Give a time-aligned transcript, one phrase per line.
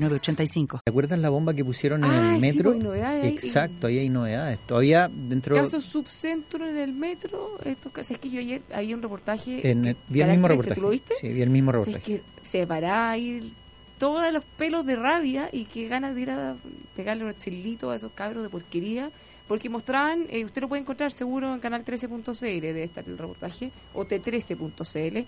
[0.00, 0.80] 985.
[0.84, 2.70] ¿Te acuerdas la bomba que pusieron en Ah, el sí, metro?
[2.72, 3.32] pues, novedades.
[3.32, 4.58] Exacto, ahí hay novedades.
[4.66, 7.58] Todavía dentro Caso subcentro en el metro.
[7.64, 9.70] Estos casos, es que yo ayer había un reportaje.
[9.70, 10.74] en el, vi el Canal mismo 13, reportaje.
[10.80, 11.14] ¿Tú lo viste?
[11.20, 12.14] Sí, vi el mismo O sea, reportaje.
[12.14, 13.52] es que se paraba ahí
[13.98, 16.56] todos los pelos de rabia y que ganas de ir a
[16.94, 19.10] pegarle unos chilitos a esos cabros de porquería.
[19.48, 23.70] Porque mostraban, eh, usted lo puede encontrar seguro en canal 13.cl, debe estar el reportaje,
[23.94, 25.24] o t13.cl,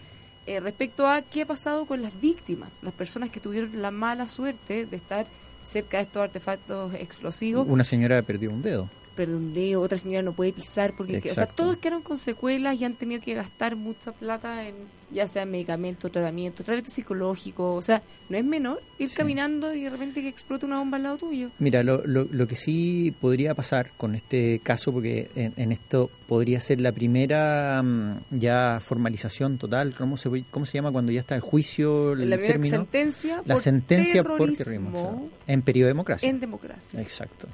[0.46, 4.28] eh, respecto a qué ha pasado con las víctimas, las personas que tuvieron la mala
[4.28, 5.26] suerte de estar
[5.62, 7.66] cerca de estos artefactos explosivos.
[7.68, 8.88] Una señora perdió un dedo.
[9.14, 11.64] Perdondeo, otra señora no puede pisar porque o sea, Exacto.
[11.64, 14.76] todos quedaron con secuelas y han tenido que gastar mucha plata en
[15.12, 19.16] ya sea medicamentos, tratamientos, tratamiento psicológico, o sea, no es menor ir Sí.
[19.16, 21.50] caminando y de repente que explote una bomba al lado tuyo.
[21.58, 26.10] Mira, lo, lo, lo que sí podría pasar con este caso, porque en, en esto
[26.28, 31.20] podría ser la primera mm, ya formalización total, ¿cómo se, cómo se llama cuando ya
[31.20, 32.76] está el juicio, el la término?
[32.76, 34.98] sentencia La por sentencia por terrorismo terrorismo.
[34.98, 35.28] exacto.
[35.46, 36.28] En periodo de democracia.
[36.30, 37.00] en democracia.
[37.00, 37.48] Exacto.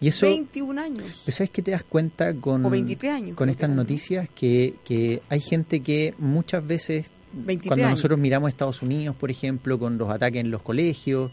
[0.00, 1.22] Y eso, 21 años.
[1.24, 4.28] pues, ¿sabes qué te das cuenta con, O 23 años, con estas que noticias?
[4.34, 7.01] Que, que hay gente que muchas veces 23
[7.32, 7.90] cuando años.
[7.90, 11.30] nosotros miramos Estados Unidos, por ejemplo, con los ataques en los colegios,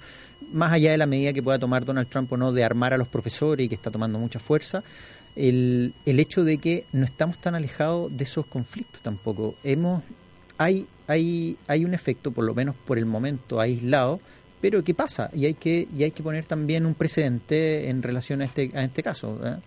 [0.52, 2.97] más allá de la medida que pueda tomar Donald Trump o no de armar a
[2.97, 4.83] los profesores y que está tomando mucha fuerza,
[5.36, 9.55] el, el hecho de que no estamos tan alejados de esos conflictos tampoco.
[9.64, 10.03] Hemos,
[10.58, 14.20] hay, hay, hay un efecto, por lo menos por el momento, aislado,
[14.61, 15.30] pero ¿qué pasa?
[15.33, 18.83] Y hay que, y hay que poner también un precedente en relación a este, a
[18.83, 19.39] este caso.
[19.44, 19.58] ¿eh?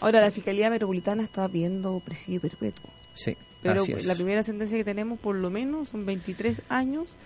[0.00, 2.90] Ahora, la Fiscalía Metropolitana estaba pidiendo presidio perpetuo.
[3.14, 7.16] Sí, Pero la primera sentencia que tenemos, por lo menos, son 23 años.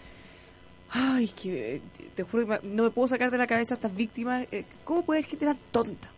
[0.91, 1.81] Ay, que eh,
[2.15, 4.47] te juro que no me puedo sacar de la cabeza a estas víctimas.
[4.53, 6.11] Eh, ¿Cómo puede haber gente tan tonta?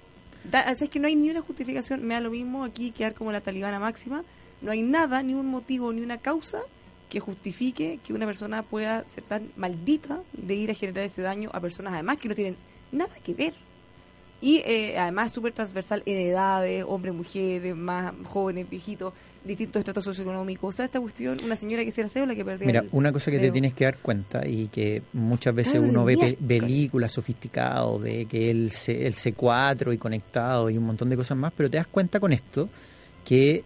[0.45, 2.03] Da- o sea, es que no hay ni una justificación.
[2.05, 4.23] Me da lo mismo aquí quedar como la talibana máxima.
[4.63, 6.61] No hay nada, ni un motivo, ni una causa
[7.09, 11.51] que justifique que una persona pueda ser tan maldita de ir a generar ese daño
[11.53, 12.57] a personas además que no tienen
[12.91, 13.55] nada que ver.
[14.41, 19.15] Y eh, además súper transversal en edades, hombres, mujeres, más jóvenes, viejitos,
[19.47, 20.69] distintos estratos socioeconómicos.
[20.69, 23.31] O sea, esta cuestión, una señora que hiciera cédula que perdía Mira, el una cosa
[23.31, 28.03] que te tienes que dar cuenta y que muchas veces uno ve pe- películas sofisticados
[28.03, 31.71] de que el, C, el C4 y conectado y un montón de cosas más, pero
[31.71, 32.69] te das cuenta con esto
[33.25, 33.65] que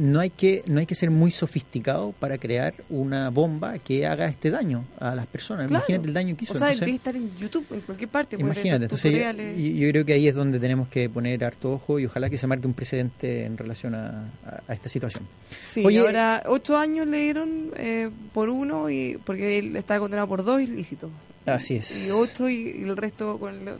[0.00, 4.26] no hay que no hay que ser muy sofisticado para crear una bomba que haga
[4.26, 5.68] este daño a las personas.
[5.68, 5.78] Claro.
[5.84, 6.54] Imagínate el daño que hizo.
[6.54, 8.36] O sea, Entonces, debe estar en YouTube, en cualquier parte.
[8.40, 12.06] Imagínate, entonces yo- yo creo que ahí es donde tenemos que poner harto ojo y
[12.06, 15.24] ojalá que se marque un precedente en relación a, a- a esta situación.
[15.64, 20.26] Sí, Oye- ahora ocho años le dieron eh, por uno y porque él estaba condenado
[20.28, 21.10] por dos ilícitos.
[21.46, 22.06] Así es.
[22.08, 23.68] Y ocho y, y el resto con...
[23.68, 23.74] el-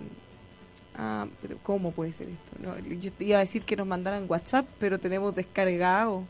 [1.02, 2.52] Ah, pero ¿cómo puede ser esto?
[2.58, 6.24] No, yo te iba a decir que nos mandaran WhatsApp, pero tenemos descargado.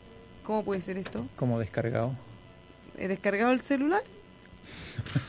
[0.45, 1.27] ¿Cómo puede ser esto?
[1.35, 2.13] Como descargado.
[2.97, 4.01] ¿He descargado el celular?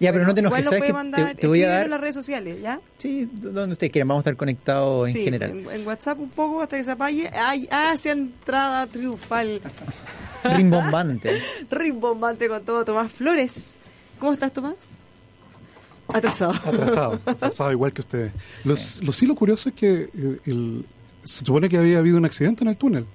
[0.00, 1.84] Ya, pero no te enojes, ¿sabes mandar, Te, te voy a dar...
[1.84, 2.80] en las redes sociales, ¿ya?
[2.98, 5.50] Sí, donde ustedes quieran, vamos a estar conectados en Sí, general.
[5.50, 7.30] En, en WhatsApp un poco hasta que se apague.
[7.32, 9.60] Ay, hacia entrada triunfal.
[10.44, 11.30] Rimbombante.
[11.70, 13.76] Rimbombante con todo, Tomás Flores.
[14.18, 15.03] ¿Cómo estás, Tomás?
[16.08, 16.52] Atrasado.
[16.52, 18.32] Atrasado, atrasado igual que ustedes.
[18.64, 18.74] Lo,
[19.06, 20.84] lo sí lo curioso es que eh, el-
[21.24, 23.06] se supone que había habido un accidente en el túnel,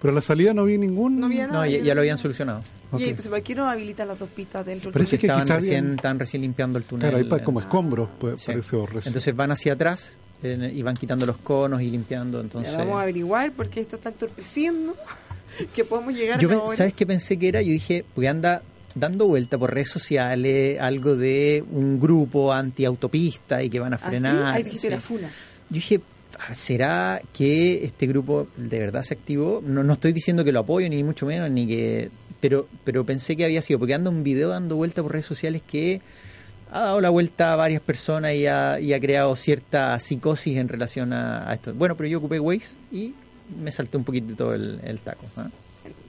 [0.00, 1.20] pero a la salida no vi ningún...
[1.20, 1.60] No había nada.
[1.60, 2.62] No, ya, ya lo habían solucionado.
[2.92, 3.00] Y Ok.
[3.02, 5.20] entonces, ¿por qué no habilitan las dos pistas dentro del Parece túnel?
[5.20, 7.10] que estaban, quizá recién, habían- estaban recién limpiando el túnel.
[7.10, 8.46] Claro, ahí como eh, escombros, pues, sí.
[8.46, 9.02] parece horrible.
[9.06, 12.38] Entonces van hacia atrás eh, y van quitando los conos y limpiando.
[12.38, 14.96] Ya Entonces, vamos a averiguar porque esto está entorpeciendo
[15.74, 16.76] que podamos llegar Yo a hora.
[16.76, 17.60] ¿Sabes qué pensé que era?
[17.62, 18.62] Yo dije, porque anda
[18.94, 24.00] dando vuelta por redes sociales algo de un grupo anti-autopista y que van a ¿Ah,
[24.00, 24.06] sí?
[24.06, 24.54] frenar.
[24.54, 24.94] Ahí dijiste sí.
[24.94, 25.28] la funa.
[25.70, 26.00] Yo dije,
[26.38, 29.62] ah, ¿será que este grupo de verdad se activó?
[29.64, 32.10] No, no estoy diciendo que lo apoyo, ni mucho menos, ni que...
[32.40, 35.62] Pero, pero pensé que había sido, porque anda un video dando vuelta por redes sociales
[35.66, 36.02] que
[36.70, 40.68] ha dado la vuelta a varias personas y ha, y ha creado cierta psicosis en
[40.68, 41.72] relación a, a esto.
[41.72, 43.14] Bueno, pero yo ocupé Waze y
[43.62, 45.24] me salté un poquito todo el, el taco.
[45.36, 45.48] ¿ah?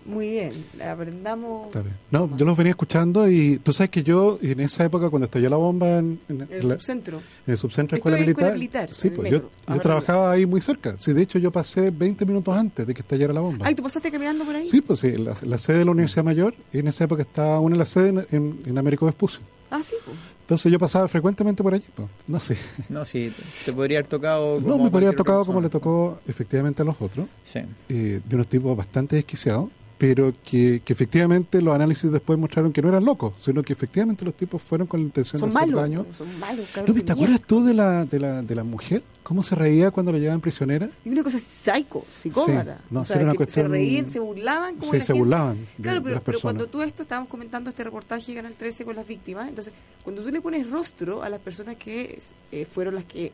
[0.05, 0.51] Muy bien,
[0.87, 1.95] aprendamos Está bien.
[2.11, 5.49] No, yo los venía escuchando y tú sabes que yo en esa época cuando estalló
[5.49, 7.17] la bomba en, en el la- subcentro.
[7.17, 9.49] en el subcentro de escuela es militar, escuela militar, sí, pues yo, metro.
[9.51, 10.95] yo Ahora trabajaba ahí muy cerca.
[10.97, 13.65] Sí, de hecho yo pasé 20 minutos antes de que estallara la bomba.
[13.65, 14.65] Ay, ¿tú pasaste caminando por ahí?
[14.65, 17.59] Sí, pues sí, la, la sede de la Universidad Mayor, y en esa época estaba
[17.59, 19.39] una de las sedes en, en, en Américo Vespucio.
[19.71, 20.15] Ah, sí, pues.
[20.41, 21.83] Entonces yo pasaba frecuentemente por allí.
[21.95, 22.55] pues, no sé.
[22.89, 24.59] No, sí, te, te podría haber tocado.
[24.61, 27.61] No, como me podría haber tocado como le tocó efectivamente a los otros, Sí.
[27.89, 32.81] eh, de unos tipos bastante desquiciados, pero que, que efectivamente los análisis después mostraron que
[32.81, 35.67] no eran locos, sino que efectivamente los tipos fueron con la intención Son de hacer
[35.69, 35.81] malos.
[35.81, 36.05] daño.
[36.11, 39.03] Son malos, de ¿Te acuerdas tú de la, de, la, de la mujer?
[39.23, 40.89] ¿Cómo se reía cuando la llevaban prisionera?
[41.05, 42.77] Y una cosa psycho, psicópata.
[42.77, 44.97] Sí, no, o sí, sea, era una cuestión- se reían, se burlaban como Sí, se
[45.07, 45.13] gente.
[45.13, 46.41] burlaban de, Claro, de pero, las pero personas.
[46.41, 50.21] cuando tú esto, estábamos comentando este reportaje de Canal 13 con las víctimas, entonces, cuando
[50.23, 52.19] tú le pones rostro a las personas que
[52.51, 53.31] eh, fueron las que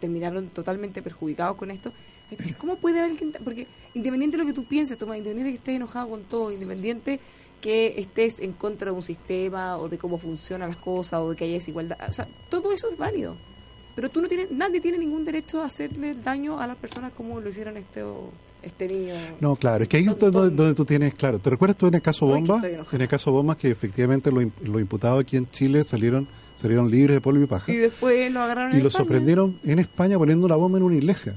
[0.00, 1.92] terminaron totalmente perjudicados con esto,
[2.58, 5.58] ¿cómo puede haber alguien Porque independiente de lo que tú pienses, Tomás, independiente de que
[5.58, 7.20] estés enojado con todo, independiente
[7.60, 11.36] que estés en contra de un sistema o de cómo funcionan las cosas o de
[11.36, 13.36] que haya desigualdad, o sea, todo eso es válido.
[13.94, 17.40] Pero tú no tienes, nadie tiene ningún derecho a hacerle daño a las personas como
[17.40, 18.02] lo hicieron este,
[18.60, 19.14] este niño.
[19.40, 21.94] No, claro, es que ahí es donde, donde tú tienes, claro, ¿te recuerdas tú en
[21.94, 22.60] el caso Bomba?
[22.92, 27.16] En el caso Bomba que efectivamente los, los imputados aquí en Chile salieron salieron libres
[27.16, 28.98] de polvo y paja Y después lo agarraron y en España.
[28.98, 31.34] sorprendieron en España poniendo la bomba en una iglesia.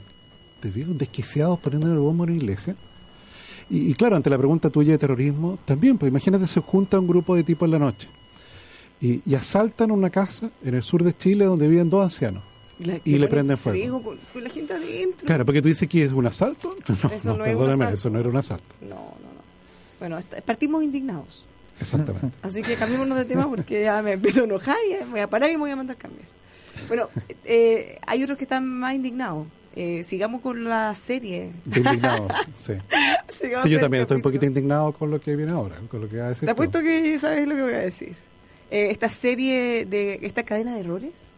[0.59, 2.75] ¿Te vieron desquiciados poniendo la bomba en una iglesia?
[3.69, 7.07] Y, y claro, ante la pregunta tuya de terrorismo, también, pues imagínate, se junta un
[7.07, 8.07] grupo de tipos en la noche
[9.01, 12.43] y, y asaltan una casa en el sur de Chile donde viven dos ancianos.
[12.79, 14.01] La- y le prenden fuego.
[14.03, 15.25] Con, con la gente adentro.
[15.25, 16.75] Claro, porque tú dices que es un asalto.
[16.87, 17.93] No, Eso no, no es un perdóname, asalto.
[17.95, 18.75] eso no era un asalto.
[18.81, 19.41] No, no, no.
[19.99, 21.45] Bueno, partimos indignados.
[21.79, 22.37] Exactamente.
[22.41, 25.29] Así que cambiémonos de tema porque ya me empiezo a enojar y me voy a
[25.29, 26.25] parar y me voy a mandar a cambiar.
[26.87, 27.09] Bueno,
[27.43, 29.47] eh, hay otros que están más indignados.
[29.79, 31.51] Eh, sigamos con la serie.
[31.65, 32.73] De indignados, sí.
[33.29, 36.17] Sí, yo también estoy un poquito indignado con lo que viene ahora, con lo que
[36.17, 36.41] va a decir.
[36.41, 36.51] Te tú.
[36.53, 38.15] apuesto que sabes lo que voy a decir.
[38.71, 41.33] Eh, esta serie de esta cadena de errores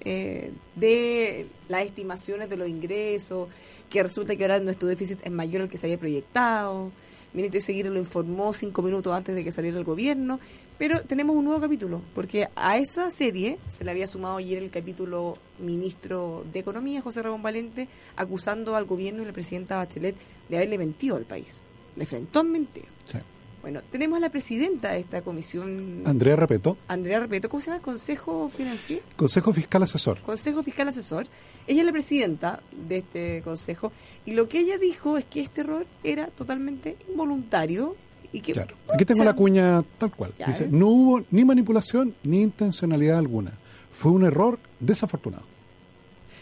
[0.00, 3.48] eh, de las estimaciones de los ingresos,
[3.88, 6.90] que resulta que ahora nuestro déficit es mayor al que se había proyectado.
[7.34, 10.40] Ministro de Seguir lo informó cinco minutos antes de que saliera el gobierno.
[10.78, 14.70] Pero tenemos un nuevo capítulo, porque a esa serie se le había sumado ayer el
[14.70, 20.16] capítulo ministro de Economía, José Ramón Valente, acusando al gobierno y la presidenta Bachelet
[20.50, 21.64] de haberle mentido al país.
[21.96, 22.88] Le enfrentó en mentira.
[23.06, 23.18] Sí.
[23.62, 27.82] Bueno, tenemos a la presidenta de esta comisión, Andrea Repeto, Andrea Repeto, ¿cómo se llama?
[27.82, 30.20] Consejo Financiero, Consejo Fiscal Asesor.
[30.20, 31.26] Consejo Fiscal Asesor.
[31.66, 33.90] Ella es la presidenta de este consejo
[34.24, 37.96] y lo que ella dijo es que este error era totalmente involuntario
[38.36, 38.74] y que Claro.
[38.92, 40.32] Aquí tengo la cuña tal cual.
[40.38, 40.68] Ya, Dice, ¿eh?
[40.70, 43.52] no hubo ni manipulación ni intencionalidad alguna.
[43.92, 45.44] Fue un error desafortunado.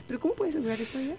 [0.06, 1.14] Pero ¿cómo puede asegurar eso ella?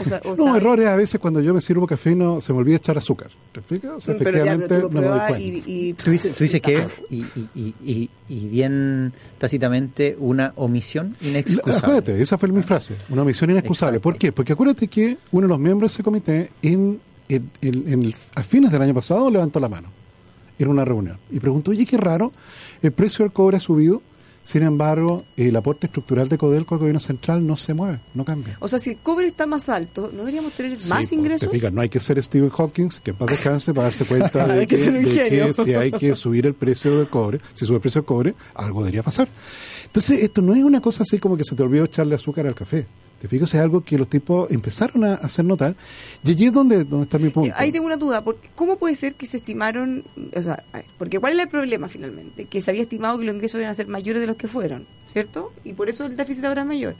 [0.00, 2.52] O sea, o No, errores a veces cuando yo me sirvo café y no se
[2.52, 3.30] me olvida echar azúcar.
[3.50, 3.90] ¿Te fijas?
[3.96, 5.40] O sea, Pero ya, efectivamente pero tú lo no me doy cuenta.
[5.40, 6.90] y, y- Tú dices, tú dices está que, claro.
[7.10, 11.78] y, y, y, y- y bien tácitamente, una omisión inexcusable.
[11.78, 13.96] Acuérdate, esa fue mi frase, una omisión inexcusable.
[13.96, 14.10] Exacto.
[14.10, 14.30] ¿Por qué?
[14.30, 18.14] Porque acuérdate que uno de los miembros de ese comité en, en- en- en el-
[18.36, 19.88] a fines del año pasado levantó la mano
[20.62, 22.32] en una reunión y preguntó, oye, qué raro,
[22.82, 24.02] el precio del cobre ha subido,
[24.44, 28.56] sin embargo, el aporte estructural de Codelco al gobierno central no se mueve, no cambia.
[28.58, 31.48] O sea, si el cobre está más alto, ¿no deberíamos tener Sí, más pues, ingresos?
[31.48, 34.46] Te fijas, no hay que ser Stephen Hawking, que en paz descanse, para darse cuenta
[34.48, 37.82] de que de que si hay que subir el precio del cobre, si sube el
[37.82, 39.28] precio del cobre, algo debería pasar.
[39.92, 42.54] Entonces, esto no es una cosa así como que se te olvidó echarle azúcar al
[42.54, 42.86] café.
[43.20, 45.76] Te fijas, es algo que los tipos empezaron a hacer notar.
[46.24, 47.50] Y allí es donde, donde está mi punto.
[47.50, 50.02] Eh, Ahí tengo una duda, porque ¿cómo puede ser que se estimaron,
[50.34, 52.46] o sea, a ver, porque cuál es el problema finalmente?
[52.46, 54.86] Que se había estimado que los ingresos iban a ser mayores de los que fueron,
[55.12, 55.52] ¿cierto?
[55.62, 56.96] Y por eso el déficit ahora es mayor.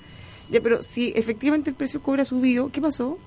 [0.50, 3.18] Ya, pero si efectivamente el precio ha subido, ¿qué pasó?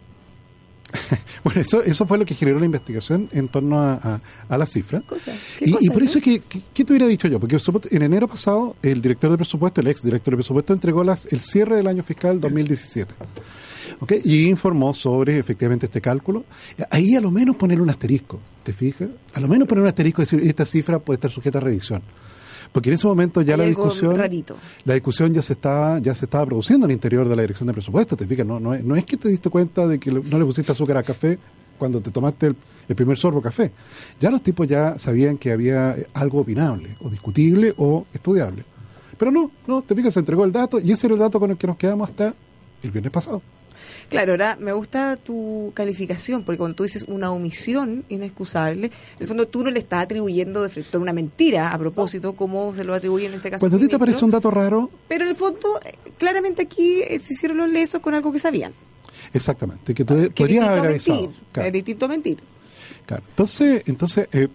[1.44, 4.66] Bueno, eso, eso fue lo que generó la investigación en torno a, a, a la
[4.66, 5.02] cifra.
[5.02, 6.06] Cosa, ¿qué Y, cosa, y por no?
[6.06, 7.40] eso es que, que- ¿qué te hubiera dicho yo?
[7.40, 7.58] Porque
[7.92, 11.40] en enero pasado el director de presupuesto, el ex director de presupuesto, entregó las, el
[11.42, 13.14] cierre del año fiscal 2017.
[14.00, 14.14] ¿Ok?
[14.24, 16.44] Y informó sobre efectivamente este cálculo.
[16.90, 19.10] Ahí a lo menos poner un asterisco, ¿te fijas?
[19.36, 22.02] A lo menos poner un asterisco y decir, esta cifra puede estar sujeta a revisión.
[22.76, 24.58] Porque en ese momento ya Hay la discusión rarito.
[24.84, 27.74] la discusión ya se estaba ya se estaba produciendo al interior de la dirección de
[27.74, 30.38] presupuesto, te fijas, no, no, es, no es que te diste cuenta de que no
[30.38, 31.40] le pusiste azúcar al café
[31.78, 32.56] cuando te tomaste el,
[32.90, 33.72] el primer sorbo café.
[34.20, 38.66] Ya los tipos ya sabían que había eh, algo opinable, o discutible, o estudiable.
[39.18, 41.52] Pero no, no, te fijas, se entregó el dato y ese era el dato con
[41.52, 42.34] el que nos quedamos hasta
[42.84, 43.42] el viernes pasado.
[44.10, 49.28] Claro, ahora me gusta tu calificación, porque cuando tú dices una omisión inexcusable, en el
[49.28, 52.94] fondo tú no le estás atribuyendo de frente una mentira a propósito, como se lo
[52.94, 53.62] atribuye en este caso.
[53.62, 57.02] Cuando a ti te parece un dato raro, Pero en el fondo, eh, claramente aquí
[57.02, 58.74] eh, se hicieron los lesos con algo que sabían.
[59.34, 61.22] exactamente, que tú Que distinto haber a avisado.
[61.22, 61.42] mentir.
[61.52, 61.68] Claro.
[61.68, 62.38] Es distinto a mentir.
[63.06, 63.24] Claro.
[63.30, 64.48] Entonces, entonces eh,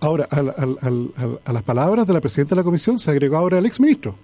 [0.00, 0.78] ahora al- al-
[1.16, 4.14] al- a las palabras de la presidenta de la comisión se agregó ahora el exministro,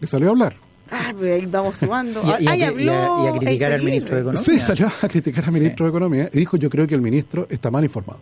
[0.00, 0.56] que salió a hablar.
[0.90, 2.22] Ah, pero ahí vamos sumando.
[2.24, 4.42] Y a- y a- Ahí y a- habló y a criticar al ministro de Economía.
[4.44, 5.82] Sí, salió a criticar al ministro Sí.
[5.84, 8.20] de Economía y dijo, yo creo que el ministro está mal informado.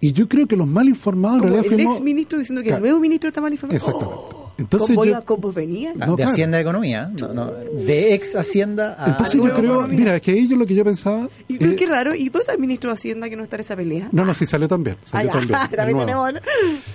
[0.00, 2.78] Y yo creo que los mal informados en realidad el ex ministro diciendo que Claro.
[2.84, 3.76] el nuevo ministro está mal informado.
[3.76, 4.14] Exactamente.
[4.34, 5.92] Oh, Entonces ¿Cómo yo- cómo venía?
[5.94, 6.30] No, de claro.
[6.30, 9.98] Hacienda de Economía, no, no, de ex Hacienda a Entonces yo creo, economía.
[9.98, 11.28] mira, es que ahí yo lo que yo pensaba...
[11.48, 13.56] Y pero eh, qué raro, ¿y dónde está el ministro de Hacienda que no está
[13.56, 14.08] en esa pelea?
[14.12, 14.96] no, no, sí salió también.
[15.00, 16.06] Ah, Salió también, tenemos.
[16.34, 16.40] ¿no?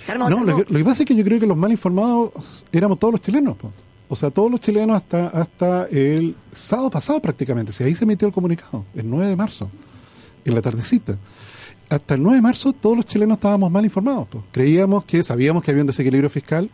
[0.00, 0.64] Se armó, se No, lo armó.
[0.64, 2.30] que, lo que pasa es que yo creo que los mal informados
[2.72, 3.56] éramos todos los chilenos.
[3.58, 3.72] po.
[4.12, 7.72] O sea, todos los chilenos hasta hasta el sábado pasado prácticamente.
[7.72, 9.70] Si ahí se emitió el comunicado, el 9 de marzo,
[10.44, 11.16] en la tardecita.
[11.88, 14.26] Hasta el 9 de marzo todos los chilenos estábamos mal informados.
[14.28, 14.42] po.
[14.52, 16.68] Creíamos que, sabíamos que había un desequilibrio fiscal,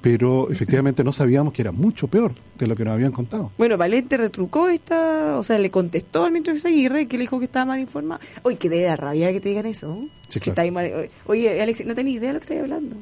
[0.00, 3.50] pero efectivamente no sabíamos que era mucho peor de lo que nos habían contado.
[3.58, 7.46] Bueno, Valente retrucó esta, o sea, le contestó al ministro Aguirre que le dijo que
[7.46, 8.20] estaba mal informado.
[8.44, 9.88] Oye, que da rabia que te digan eso.
[9.88, 10.02] ¿no?
[10.28, 10.52] Sí, Que claro.
[10.52, 12.96] está ahí mal- Oye, Alex, no tenés idea de lo que estoy hablando.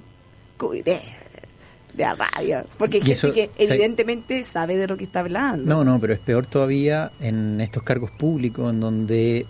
[1.96, 2.64] De, rabia.
[2.76, 3.70] Porque hay Y gente eso, que ¿sabes?
[3.70, 5.64] evidentemente sabe de lo que está hablando.
[5.64, 9.46] No, no, pero es peor todavía en estos cargos públicos en donde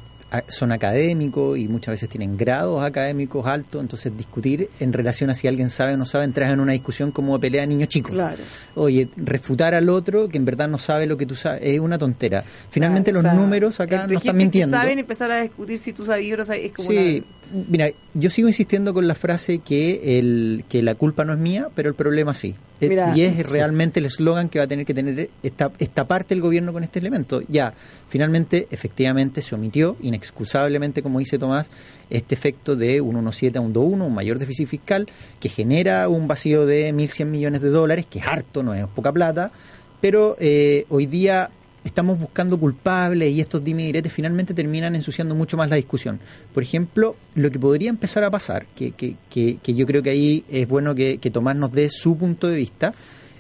[0.49, 5.47] son académicos y muchas veces tienen grados académicos altos, entonces discutir en relación a si
[5.49, 8.13] alguien sabe o no sabe, entras en una discusión como pelea de niños chicos.
[8.13, 8.37] Claro.
[8.75, 11.99] Oye, refutar al otro que en verdad no sabe lo que tú sabes es una
[11.99, 12.45] tontera.
[12.71, 14.77] Finalmente Claro, o los sea, números acá no están mintiendo.
[14.77, 16.67] Saben empezar a discutir si tú sabías o no sabías.
[16.67, 20.95] Es como Sí, una- mira, yo sigo insistiendo con la frase que el que la
[20.95, 22.55] culpa no es mía, pero el problema sí.
[22.79, 23.43] Eh, Mira, y es sí.
[23.45, 26.85] realmente el eslogan que va a tener que tener esta, esta parte del gobierno con
[26.85, 27.41] este elemento.
[27.49, 27.73] Ya,
[28.09, 31.71] finalmente, efectivamente, se omitió, inexcusablemente, como dice Tomás,
[32.11, 35.07] este efecto de un 1.7 a un 2.1, un mayor déficit fiscal,
[35.41, 39.13] que genera un vacío de 1.100 millones de dólares, que es harto, no es poca
[39.13, 39.53] plata,
[40.01, 41.51] pero eh, hoy día
[41.85, 46.19] estamos buscando culpables y estos dime diretes finalmente terminan ensuciando mucho más la discusión.
[46.53, 50.11] Por ejemplo, lo que podría empezar a pasar, que, que, que, que yo creo que
[50.11, 52.93] ahí es bueno que, que Tomás nos dé su punto de vista,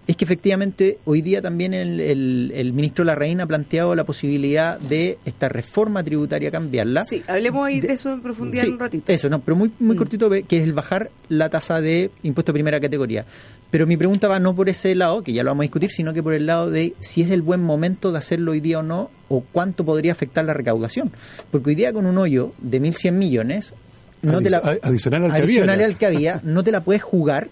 [0.06, 4.78] es que efectivamente hoy día también el, el, el ministro Larraín ha planteado la posibilidad
[4.78, 7.04] de esta reforma tributaria cambiarla.
[7.04, 9.12] Sí, hablemos ahí de, De- eso en profundidad Sí, en un ratito.
[9.12, 9.98] Eso, no, pero muy, muy Mm.
[9.98, 13.26] cortito, que es el bajar la tasa de impuesto de primera categoría.
[13.70, 16.14] Pero mi pregunta va no por ese lado, que ya lo vamos a discutir, sino
[16.14, 18.82] que por el lado de si es el buen momento de hacerlo hoy día o
[18.84, 21.10] no, o cuánto podría afectar la recaudación.
[21.50, 23.74] Porque hoy día con un hoyo de 1.100 millones,
[24.22, 26.84] no te la, Adici- adicional al que adicional había al que había, no te la
[26.84, 27.48] puedes jugar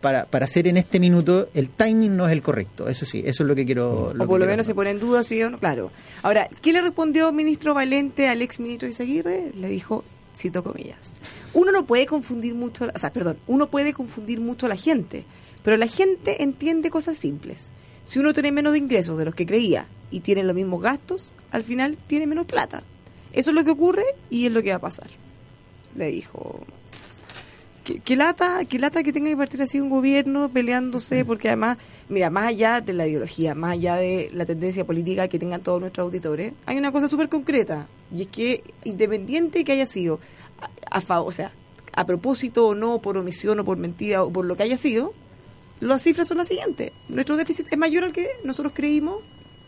[0.00, 2.88] para, para hacer en este minuto, el timing no es el correcto.
[2.88, 4.08] Eso sí, eso es lo que quiero...
[4.08, 5.58] o que por lo menos se pone en duda si o no.
[5.58, 5.90] Claro.
[6.22, 9.52] Ahora, ¿qué le respondió ministro Valente al ex ministro Izaguirre?
[9.54, 10.04] Le dijo,
[10.36, 11.20] cito comillas,
[11.54, 15.24] uno no puede confundir mucho, o sea, perdón, uno puede confundir mucho a la gente,
[15.62, 17.70] pero la gente entiende cosas simples.
[18.04, 21.34] Si uno tiene menos de ingresos de los que creía y tiene los mismos gastos,
[21.50, 22.82] al final tiene menos plata.
[23.32, 25.08] Eso es lo que ocurre y es lo que va a pasar.
[25.94, 26.60] Le dijo.
[27.88, 31.78] Qué, qué lata, qué lata que tenga que partir así un gobierno peleándose, porque además,
[32.10, 35.80] mira, más allá de la ideología, más allá de la tendencia política que tengan todos
[35.80, 40.20] nuestros auditores, hay una cosa súper concreta, y es que independiente que haya sido,
[40.90, 41.50] a, a o sea,
[41.94, 45.14] a propósito o no, por omisión o por mentira o por lo que haya sido,
[45.80, 46.92] las cifras son las siguientes.
[47.08, 49.22] Nuestro déficit es mayor al que nosotros creímos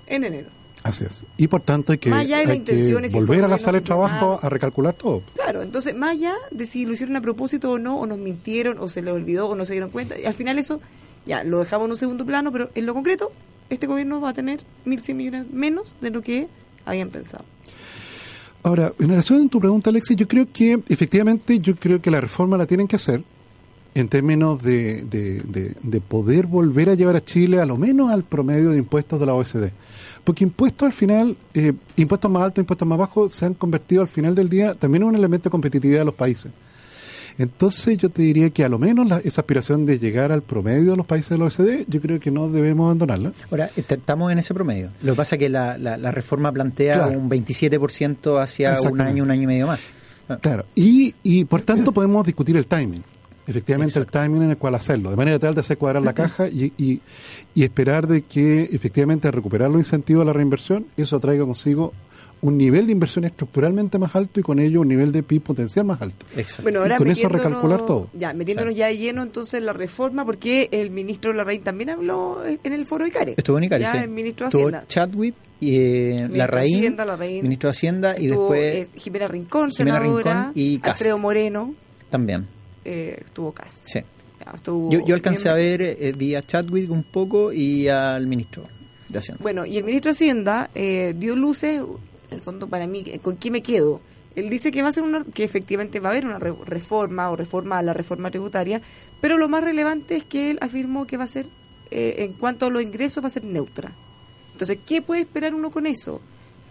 [0.06, 0.59] en enero.
[0.82, 1.24] Así es.
[1.36, 3.44] Y por tanto hay que, Más allá de las hay que intenciones, si fue volver
[3.44, 5.22] a la sala de trabajo a recalcular todo.
[5.34, 8.78] Claro, entonces, más allá de si lo hicieron a propósito o no, o nos mintieron,
[8.78, 10.80] o se les olvidó, o no se dieron cuenta, y al final eso
[11.26, 13.30] ya lo dejamos en un segundo plano, pero en lo concreto,
[13.68, 16.48] este gobierno va a tener 1.100 millones menos de lo que
[16.86, 17.44] habían pensado.
[18.62, 22.20] Ahora, en relación a tu pregunta, Alexis, yo creo que efectivamente yo creo que la
[22.20, 23.22] reforma la tienen que hacer
[23.94, 28.10] en términos de, de, de- de poder volver a llevar a Chile a lo menos
[28.12, 29.70] al promedio de impuestos de la OECD.
[30.24, 34.08] Porque impuestos al final, eh, impuestos más altos, impuestos más bajos, se han convertido al
[34.08, 36.52] final del día también en un elemento de competitividad de los países.
[37.38, 40.90] Entonces yo te diría que a lo menos la- esa aspiración de llegar al promedio
[40.90, 43.32] de los países de la OECD, yo creo que no debemos abandonarla.
[43.50, 44.90] Ahora, est- estamos en ese promedio.
[45.02, 47.18] Lo que pasa es que la, la, la reforma plantea Claro.
[47.18, 49.80] un 27% hacia un año, un año y medio más.
[50.42, 53.02] Claro, y, y por tanto podemos discutir el timing.
[53.50, 56.48] Efectivamente, el timing en el cual hacerlo, de manera tal de hacer cuadrar la caja
[56.48, 57.00] y, y,
[57.54, 61.92] y esperar de que efectivamente al recuperar los incentivos de la reinversión, eso traiga consigo
[62.42, 65.84] un nivel de inversión estructuralmente más alto y con ello un nivel de PIB potencial
[65.84, 66.24] más alto.
[66.36, 66.62] Exacto.
[66.62, 68.08] Bueno, ahora Y con eso metiéndonos- recalcular todo.
[68.14, 72.38] Ya, metiéndonos ya de lleno entonces en la reforma, porque el ministro Larraín también habló
[72.46, 73.34] en el foro de ICARE.
[73.36, 73.98] Estuvo en Icari, Ya, sí.
[73.98, 74.84] el ministro de Hacienda.
[74.88, 77.42] Chadwick y eh, Larraín, Hacienda, Larraín.
[77.42, 81.00] ministro de Hacienda y Estuvo, después eh, Jimena Rincón, Jimena senadora, Rincón y Cast.
[81.02, 81.74] Alfredo Moreno,
[82.08, 82.46] también.
[82.84, 83.84] Eh, estuvo Cast.
[83.84, 84.00] Sí.
[84.54, 88.64] Estuvo Yo, yo alcancé bien- a ver eh, vía Chadwick un poco y al ministro
[89.08, 89.42] de Hacienda.
[89.42, 93.36] Bueno, y el ministro de Hacienda eh, dio luces, en el fondo para mí, ¿con
[93.36, 94.00] qué me quedo?
[94.36, 97.30] Él dice que va a ser una, que efectivamente va a haber una re- reforma
[97.30, 98.80] o reforma a la reforma tributaria,
[99.20, 101.48] pero lo más relevante es que él afirmó que va a ser,
[101.90, 103.92] eh, en cuanto a los ingresos, va a ser neutra.
[104.52, 106.20] Entonces, ¿qué puede esperar uno con eso?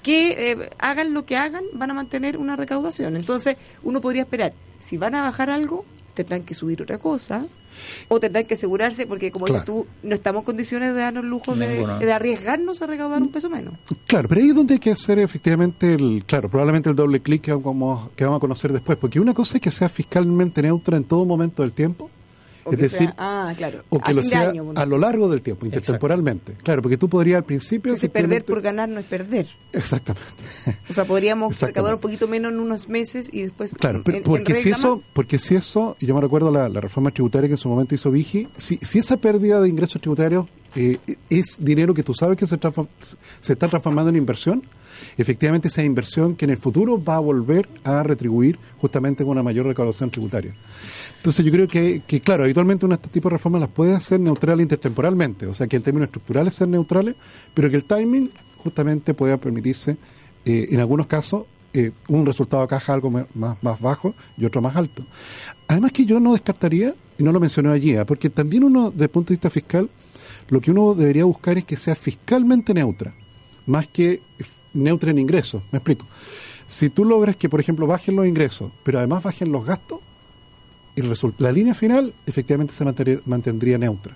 [0.02, 3.18] que eh, hagan lo que hagan, van a mantener una recaudación.
[3.18, 5.84] Entonces, uno podría esperar, si van a bajar algo,
[6.24, 7.46] tendrán que subir otra cosa,
[8.08, 11.56] o tendrán que asegurarse, porque como dices tú, no estamos en condiciones de darnos lujo
[11.56, 13.76] de, de arriesgarnos a recaudar un peso menos.
[14.06, 17.44] Claro, pero ahí es donde hay que hacer efectivamente el, claro, probablemente el doble clic
[17.44, 20.98] que vamos, que vamos a conocer después, porque una cosa es que sea fiscalmente neutra
[20.98, 22.10] en todo momento del tiempo,
[22.64, 24.64] O es que decir, sea- ah, claro, o que a lo fin de sea año,
[24.66, 24.82] ponte.
[24.82, 26.54] a lo largo del tiempo, intertemporalmente.
[26.64, 27.92] Claro, porque tú podrías al principio...
[27.92, 29.48] Entonces, perder por ganar no es perder.
[29.74, 30.28] Exactamente.
[30.90, 34.18] O sea, podríamos recaudar un poquito menos en unos meses y después Claro, en- pero
[34.18, 35.10] en porque si eso, más.
[35.14, 38.12] porque si eso, yo me recuerdo la, la reforma tributaria que en su momento hizo
[38.12, 40.46] Vigi, si, si esa pérdida de ingresos tributarios
[40.76, 40.98] eh,
[41.30, 42.60] es dinero que tú sabes que se,
[43.42, 44.62] se está transformando en inversión,
[45.18, 49.44] efectivamente esa inversión que en el futuro va a volver a retribuir justamente con una
[49.44, 50.56] mayor recaudación tributaria.
[51.18, 54.20] Entonces yo creo que, que, claro, habitualmente de este tipo de reformas las puede hacer
[54.20, 57.16] neutrales intertemporalmente, o sea que en términos estructurales ser neutrales,
[57.54, 59.98] pero que el timing justamente pueda permitirse,
[60.46, 64.62] eh, en algunos casos, eh, un resultado de caja algo más, más bajo y otro
[64.62, 65.06] más alto.
[65.68, 68.06] Además que yo no descartaría, y no lo mencioné allí, ¿ah?
[68.06, 69.90] porque también uno, desde el punto de vista fiscal,
[70.50, 73.14] lo que uno debería buscar es que sea fiscalmente neutra,
[73.66, 74.22] más que
[74.74, 75.62] neutra en ingresos.
[75.72, 76.06] Me explico.
[76.68, 80.00] Si tú logras que, por ejemplo, bajen los ingresos, pero además bajen los gastos,
[80.96, 82.84] el la línea final efectivamente se
[83.26, 84.16] mantendría neutra.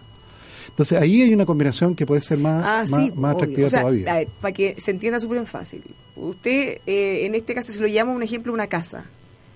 [0.67, 3.81] Entonces ahí hay una combinación que puede ser más, Ah, sí, más atractiva O sea,
[3.81, 4.11] todavía.
[4.11, 5.83] a ver, para que se entienda súper fácil.
[6.15, 9.05] Usted, eh, en este caso, se lo llama un ejemplo una casa.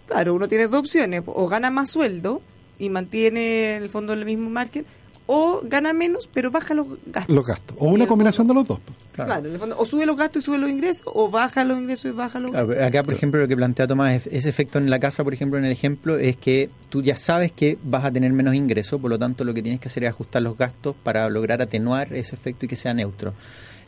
[0.05, 1.23] Claro, uno tiene dos opciones.
[1.25, 2.41] O gana más sueldo
[2.77, 4.85] y mantiene en el fondo el mismo margen,
[5.27, 7.35] o gana menos, pero baja los gastos.
[7.35, 7.75] los gastos.
[7.79, 8.79] O una combinación fondo- de los dos.
[9.13, 9.27] Claro.
[9.31, 9.47] Claro.
[9.47, 12.05] en el fondo, o sube los gastos y sube los ingresos, o baja los ingresos
[12.05, 12.85] y baja los Claro, gastos.
[12.85, 15.57] acá, por ejemplo, lo que plantea Tomás, es- ese efecto en la casa, por ejemplo,
[15.59, 19.09] en el ejemplo, es que tú ya sabes que vas a tener menos ingresos, por
[19.09, 22.35] lo tanto, lo que tienes que hacer es ajustar los gastos para lograr atenuar ese
[22.35, 23.33] efecto y que sea neutro.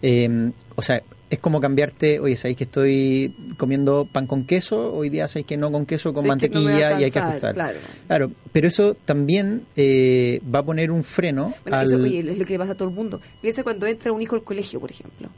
[0.02, 5.10] Eh, o sea, es como cambiarte, oye, sabéis que estoy comiendo pan con queso, hoy
[5.10, 7.54] día sabéis que no con queso, con no mantequilla y hay que ajustar.
[7.54, 7.78] claro.
[8.08, 11.88] Claro, pero eso también eh, va a poner un freno Bueno, al...
[11.88, 13.22] eso, oye, es lo que le pasa a todo el mundo.
[13.42, 15.30] Piensa cuando entra un hijo al colegio, por ejemplo.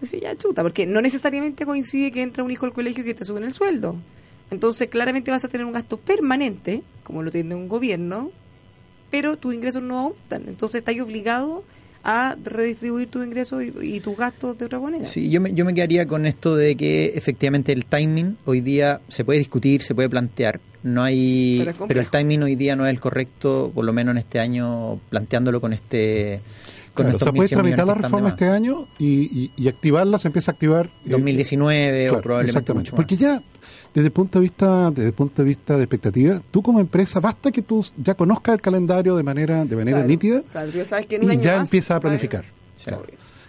[0.00, 3.14] Dice, ya chuta, porque no necesariamente coincide que entra un hijo al colegio y que
[3.14, 3.96] te suben el sueldo.
[4.50, 8.30] Entonces, claramente vas a tener un gasto permanente, como lo tiene un gobierno,
[9.10, 10.48] pero tus ingresos no aumentan.
[10.48, 11.64] Entonces, estás obligado
[12.08, 15.04] a redistribuir tus ingresos y, y tus gastos de otra manera.
[15.04, 19.00] Sí, yo me, yo me quedaría con esto de que efectivamente el timing hoy día
[19.08, 20.60] se puede discutir, se puede plantear.
[20.84, 24.18] No hay, Pero el timing hoy día no es el correcto, por lo menos en
[24.18, 26.40] este año, planteándolo con este.
[26.96, 29.06] Con Claro, o estos sea, puedes 1.100 millones tramitar la reforma este año y,
[29.44, 30.86] y- y activarla, se empieza a activar.
[31.04, 32.90] eh, 2019 Claro, o probablemente exactamente.
[32.90, 32.96] mucho más.
[32.96, 33.42] Porque ya,
[33.94, 37.20] desde el punto de vista, desde el punto de vista de expectativa, tú como empresa,
[37.20, 40.78] basta que tú ya conozcas el calendario de manera, de manera Claro, nítida claro, tú
[40.78, 42.44] ya sabes que en un y año ya más empieza a planificar.
[42.76, 42.90] Sí.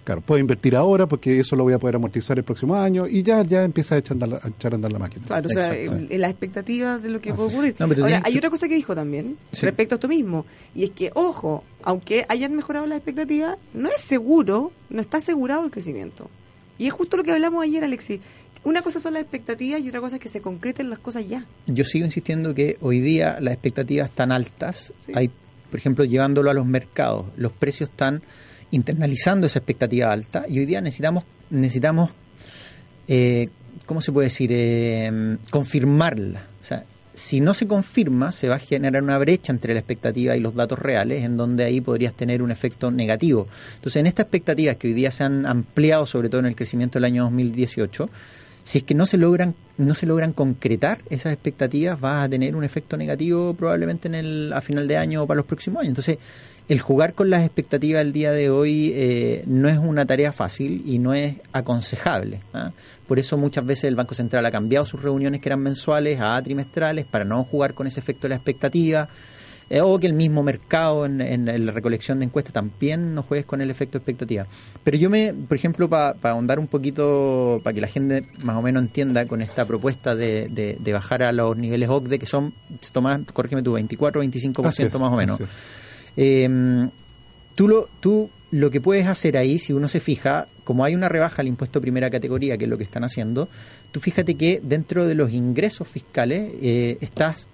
[0.08, 0.22] Claro.
[0.22, 3.44] Puedo invertir ahora porque eso lo voy a poder amortizar el próximo año y ya,
[3.44, 5.26] ya empieza a echar, a andar, a echar a andar la máquina.
[5.26, 6.08] Claro, o sea, Exacto.
[6.10, 7.56] el- las expectativas de lo que Ah, puede sí.
[7.56, 7.76] ocurrir.
[7.78, 9.66] No, Ahora, tienes- hay otra cosa que dijo también Sí.
[9.66, 14.02] respecto a esto mismo, y es que, ojo, aunque hayan mejorado las expectativas, no es
[14.02, 16.30] seguro, no está asegurado el crecimiento.
[16.78, 18.22] Y es justo lo que hablamos ayer, Alexis.
[18.64, 21.46] Una cosa son las expectativas y otra cosa es que se concreten las cosas ya.
[21.66, 24.94] Yo sigo insistiendo que hoy día las expectativas están altas.
[24.96, 25.12] Sí.
[25.16, 25.30] Hay,
[25.70, 28.22] por ejemplo, llevándolo a los mercados, los precios están
[28.72, 32.12] internalizando esa expectativa alta y hoy día necesitamos, necesitamos
[33.08, 33.50] eh,
[33.86, 34.52] ¿cómo se puede decir?
[34.54, 36.42] Eh, confirmarla.
[36.62, 40.36] O sea, si no se confirma, se va a generar una brecha entre la expectativa
[40.36, 43.48] y los datos reales, en donde ahí podrías tener un efecto negativo.
[43.76, 47.00] Entonces, en estas expectativas que hoy día se han ampliado, sobre todo en el crecimiento
[47.00, 48.10] del año 2018,
[48.68, 52.56] si es que no se logran no se logran concretar esas expectativas, vas a tener
[52.56, 55.92] un efecto negativo probablemente en el a final de año o para los próximos años.
[55.92, 56.18] Entonces,
[56.68, 60.84] el jugar con las expectativas del día de hoy eh, no es una tarea fácil
[60.86, 62.42] y no es aconsejable.
[62.54, 62.74] ¿ah?
[63.08, 66.42] Por eso muchas veces el Banco Central ha cambiado sus reuniones que eran mensuales a
[66.42, 69.08] trimestrales para no jugar con ese efecto de la expectativa.
[69.70, 73.46] Eh, o que el mismo mercado en, en la recolección de encuestas también no juegues
[73.46, 74.48] con el efecto expectativa.
[74.84, 78.62] Pero yo me, por ejemplo, para ahondar un poquito, para que la gente más o
[78.62, 82.54] menos entienda con esta propuesta de, de- de bajar a los niveles OCDE, que son,
[82.94, 85.38] Tomás, corrígeme tú, 24 o 25% Así es, más o menos.
[86.16, 86.90] Eh,
[87.56, 91.10] tú, lo, tú lo que puedes hacer ahí, si uno se fija, como hay una
[91.10, 93.50] rebaja al impuesto primera categoría, que es lo que están haciendo,
[93.92, 97.48] tú fíjate que dentro de los ingresos fiscales eh, estás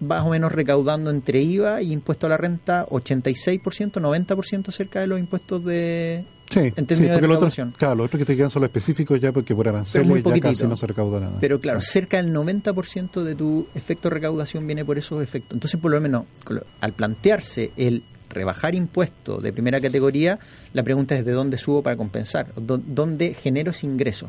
[0.00, 5.06] más o menos recaudando entre IVA y impuesto a la renta 86%, 90% cerca de
[5.06, 6.24] los impuestos de...
[6.48, 7.72] Sí, en sí, términos de porque los otros, recaudación.
[7.78, 10.40] claro, los otros que te quedan son los específicos ya porque por aranceles muy ya
[10.40, 11.36] casi no se recauda nada.
[11.40, 11.90] Pero claro, Sí.
[11.92, 15.54] cerca del 90% de tu efecto de recaudación viene por esos efectos.
[15.54, 20.40] Entonces, por lo menos, lo- al plantearse el rebajar impuestos de primera categoría,
[20.72, 24.28] la pregunta es de dónde subo para compensar, Dó- dónde genero ese ingreso.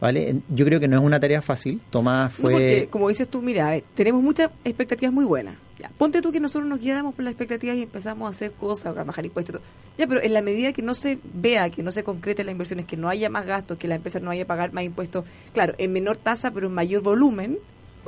[0.00, 0.36] ¿Vale?
[0.48, 1.80] Yo creo que no es una tarea fácil.
[1.90, 2.52] Tomás fue...
[2.52, 5.56] No, porque, como dices tú, mira, ver, tenemos muchas expectativas muy buenas.
[5.78, 8.96] Ya, ponte tú que nosotros nos guiáramos por las expectativas y empezamos a hacer cosas,
[8.96, 9.56] a bajar impuestos.
[9.56, 9.64] Todo.
[9.96, 12.86] Ya, pero en la medida que no se vea, que no se concrete las inversiones,
[12.86, 15.74] que no haya más gastos, que la empresa no haya que pagar más impuestos, claro,
[15.78, 17.58] en menor tasa, pero en mayor volumen,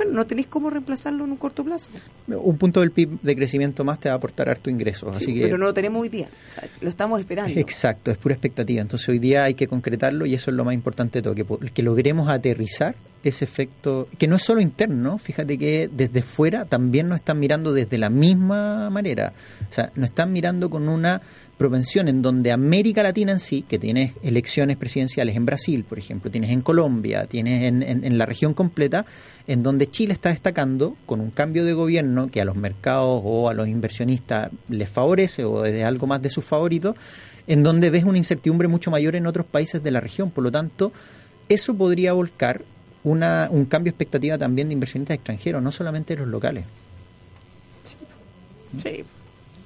[0.01, 1.91] bueno, no tenéis cómo reemplazarlo en un corto plazo.
[2.27, 5.19] Un punto del PIB de crecimiento más te va a aportar harto ingresos.
[5.19, 5.43] Sí, así que...
[5.43, 7.61] Pero no lo tenemos hoy día, o sea, lo estamos esperando.
[7.61, 8.81] Exacto, es pura expectativa.
[8.81, 11.71] Entonces hoy día hay que concretarlo y eso es lo más importante de todo, que,
[11.71, 17.09] que logremos aterrizar ese efecto, que no es solo interno, fíjate que desde fuera también
[17.09, 19.33] nos están mirando desde la misma manera.
[19.69, 21.21] O sea, nos están mirando con una
[21.59, 26.31] propensión en donde América Latina en sí, que tienes elecciones presidenciales en Brasil, por ejemplo,
[26.31, 29.05] tienes en Colombia, tienes en, en, en, la región completa,
[29.47, 33.51] en donde Chile está destacando con un cambio de gobierno que a los mercados o
[33.51, 36.97] a los inversionistas les favorece o es algo más de sus favoritos,
[37.47, 40.31] en donde ves una incertidumbre mucho mayor en otros países de la región.
[40.31, 40.93] Por lo tanto,
[41.51, 42.65] eso podría volcar
[43.05, 46.65] una, un cambio de expectativa también de inversionistas extranjeros, no solamente los locales.
[47.83, 47.97] Sí.
[48.79, 49.05] sí.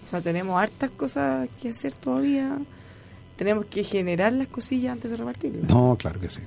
[0.05, 2.59] O sea, tenemos hartas cosas que hacer todavía.
[3.37, 5.69] Tenemos que generar las cosillas antes de repartirlas.
[5.69, 6.41] No, claro que sí.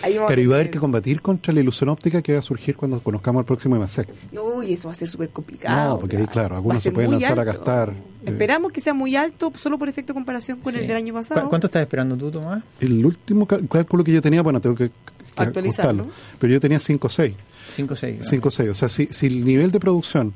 [0.28, 3.02] Pero iba a haber que combatir contra la ilusión óptica que va a surgir cuando
[3.02, 4.08] conozcamos el próximo IMASEC.
[4.32, 5.90] No, y eso va a ser súper complicado.
[5.90, 7.42] No, porque ahí, claro, algunos se pueden lanzar alto.
[7.42, 7.92] a gastar.
[8.24, 8.74] Esperamos eh.
[8.74, 10.78] que sea muy alto, solo por efecto de comparación con sí.
[10.78, 11.42] el del año pasado.
[11.42, 12.62] ¿Cu ¿Cuánto estás esperando tú, Tomás?
[12.80, 14.90] El último cálculo que yo tenía, bueno, tengo que,
[15.38, 16.06] que actualizarlo.
[16.38, 17.34] Pero yo tenía 5 o 6.
[17.70, 18.18] 5 o 6.
[18.28, 18.70] 5 o 6.
[18.70, 20.34] O sea, si, si el nivel de producción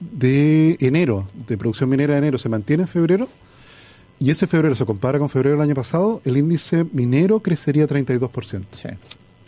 [0.00, 3.28] de enero, de producción minera de enero, se mantiene en febrero,
[4.20, 8.64] y ese febrero se compara con febrero del año pasado, el índice minero crecería 32%.
[8.72, 8.88] Sí.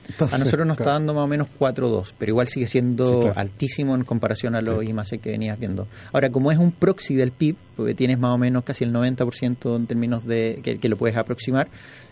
[0.09, 3.15] Entonces, a nosotros nos está dando más o menos 4.2, pero igual sigue siendo sí,
[3.23, 3.41] claro.
[3.41, 4.91] altísimo en comparación a los sí.
[4.91, 5.89] IMAC que venías viendo.
[6.13, 9.77] Ahora, como es un proxy del PIB, porque tienes más o menos casi el 90%
[9.77, 11.69] en términos de que, que, lo puedes aproximar,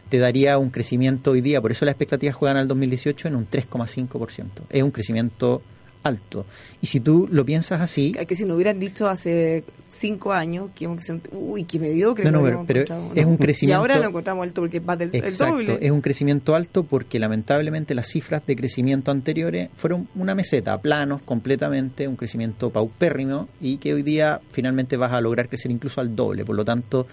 [0.08, 3.48] te daría un crecimiento hoy día, por eso las expectativas juegan al 2018 en un
[3.48, 4.48] 3,5%.
[4.70, 5.62] Es un crecimiento
[6.04, 6.46] alto.
[6.80, 8.12] Y si tú lo piensas así...
[8.12, 10.86] Que si nos hubieran dicho hace cinco años que
[11.32, 12.24] uy, que mediocre.
[12.30, 13.64] No, no, pero, pero es un crecimiento...
[13.64, 15.86] Y ahora lo encontramos alto porque va del Exacto, el doble.
[15.86, 21.22] es un crecimiento alto porque lamentablemente las cifras de crecimiento anteriores fueron una meseta, planos
[21.22, 26.14] completamente, un crecimiento paupérrimo y que hoy día finalmente vas a lograr crecer incluso al
[26.14, 26.44] doble.
[26.44, 27.06] Por lo tanto,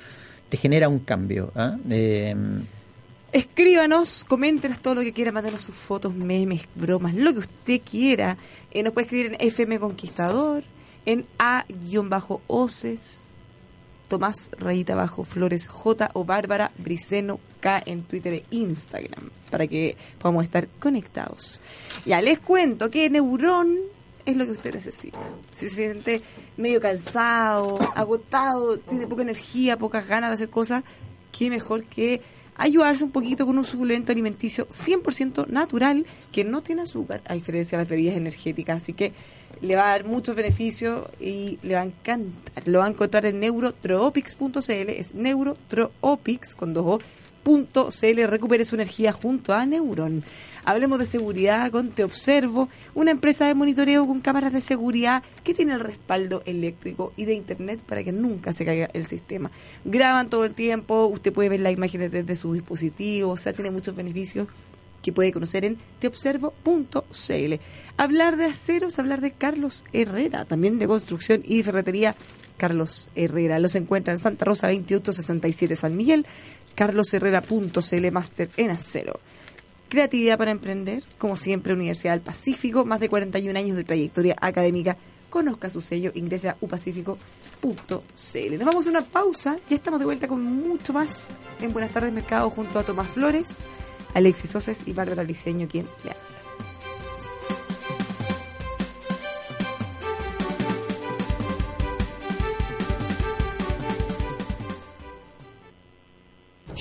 [0.50, 1.54] te genera un cambio.
[1.56, 1.78] ¿eh?
[1.90, 2.36] Eh,
[3.32, 8.38] Escríbanos, coméntenos todo lo que quiera, mándenos sus fotos, memes, bromas, lo que usted quiera.
[8.72, 10.64] Eh, nos puede escribir en FM Conquistador,
[11.06, 13.30] en A-Oces,
[14.10, 19.96] Tomás Rayita Bajo Flores J o Bárbara Briceno K en Twitter e Instagram, para que
[20.20, 21.62] podamos estar conectados.
[22.06, 23.78] Ya les cuento que Neurón
[24.26, 25.20] es lo que usted necesita.
[25.52, 26.22] Si se siente
[26.58, 30.84] medio cansado, agotado, tiene poca energía, pocas ganas de hacer cosas,
[31.32, 32.22] qué mejor que
[32.62, 37.78] ayudarse un poquito con un suplemento alimenticio 100% natural que no tiene azúcar, a diferencia
[37.78, 38.78] de las bebidas energéticas.
[38.78, 39.14] Así que
[39.62, 42.68] le va a dar muchos beneficios y le va a encantar.
[42.68, 47.00] Lo va a encontrar en neurotropics.cl, es neurotropics con dos o,
[47.44, 50.24] punto CL, recupere su energía junto a Neuron.
[50.64, 55.56] Hablemos de seguridad con Te Observo, una empresa de monitoreo con cámaras de seguridad que
[55.56, 59.50] tiene el respaldo eléctrico y de internet para que nunca se caiga el sistema.
[59.86, 63.72] Graban todo el tiempo, usted puede ver las imágenes desde su dispositivo, o sea, tiene
[63.72, 64.48] muchos beneficios
[65.02, 67.54] que puede conocer en teobservo.cl.
[67.98, 72.16] Hablar de aceros, hablar de Carlos Herrera, también de construcción y ferretería
[72.58, 73.60] Carlos Herrera.
[73.60, 76.28] Los encuentra en Santa Rosa 2867 San Miguel,
[76.76, 79.20] carlosherrera.cl Máster en acero.
[79.90, 84.98] Creatividad para emprender, como siempre, Universidad del Pacífico, más de 41 años de trayectoria académica.
[85.30, 87.18] Conozca su sello, ingrese a upacífico.cl.
[88.58, 92.14] Nos vamos a una pausa, ya estamos de vuelta con mucho más en Buenas tardes
[92.14, 93.66] Mercado junto a Tomás Flores,
[94.14, 96.31] Alexis Oces y Bárbara Liceño, quien le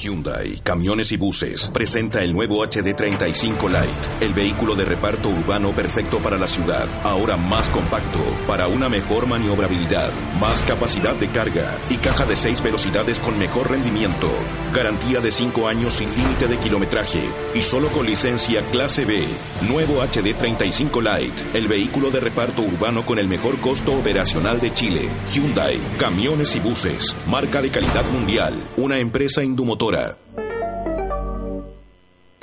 [0.00, 6.18] Hyundai, Camiones y Buses, presenta el nuevo HD35 Light, el vehículo de reparto urbano perfecto
[6.20, 10.10] para la ciudad, ahora más compacto, para una mejor maniobrabilidad,
[10.40, 14.30] más capacidad de carga y caja de 6 velocidades con mejor rendimiento,
[14.74, 19.26] garantía de 5 años sin límite de kilometraje y solo con licencia clase B.
[19.68, 25.14] Nuevo HD35 Light, el vehículo de reparto urbano con el mejor costo operacional de Chile.
[25.28, 29.89] Hyundai, Camiones y Buses, marca de calidad mundial, una empresa indumotora.
[29.90, 30.49] Editora.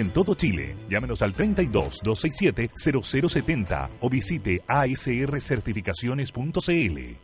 [0.00, 0.74] en todo Chile.
[0.88, 7.23] Llámenos al 32 267 0070 o visite asrcertificaciones.cl.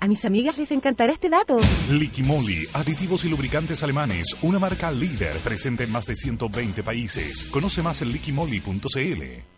[0.00, 1.58] A mis amigas les encantará este dato.
[1.90, 7.44] Liquimoli, aditivos y lubricantes alemanes, una marca líder presente en más de 120 países.
[7.46, 9.57] Conoce más en liquimoli.cl.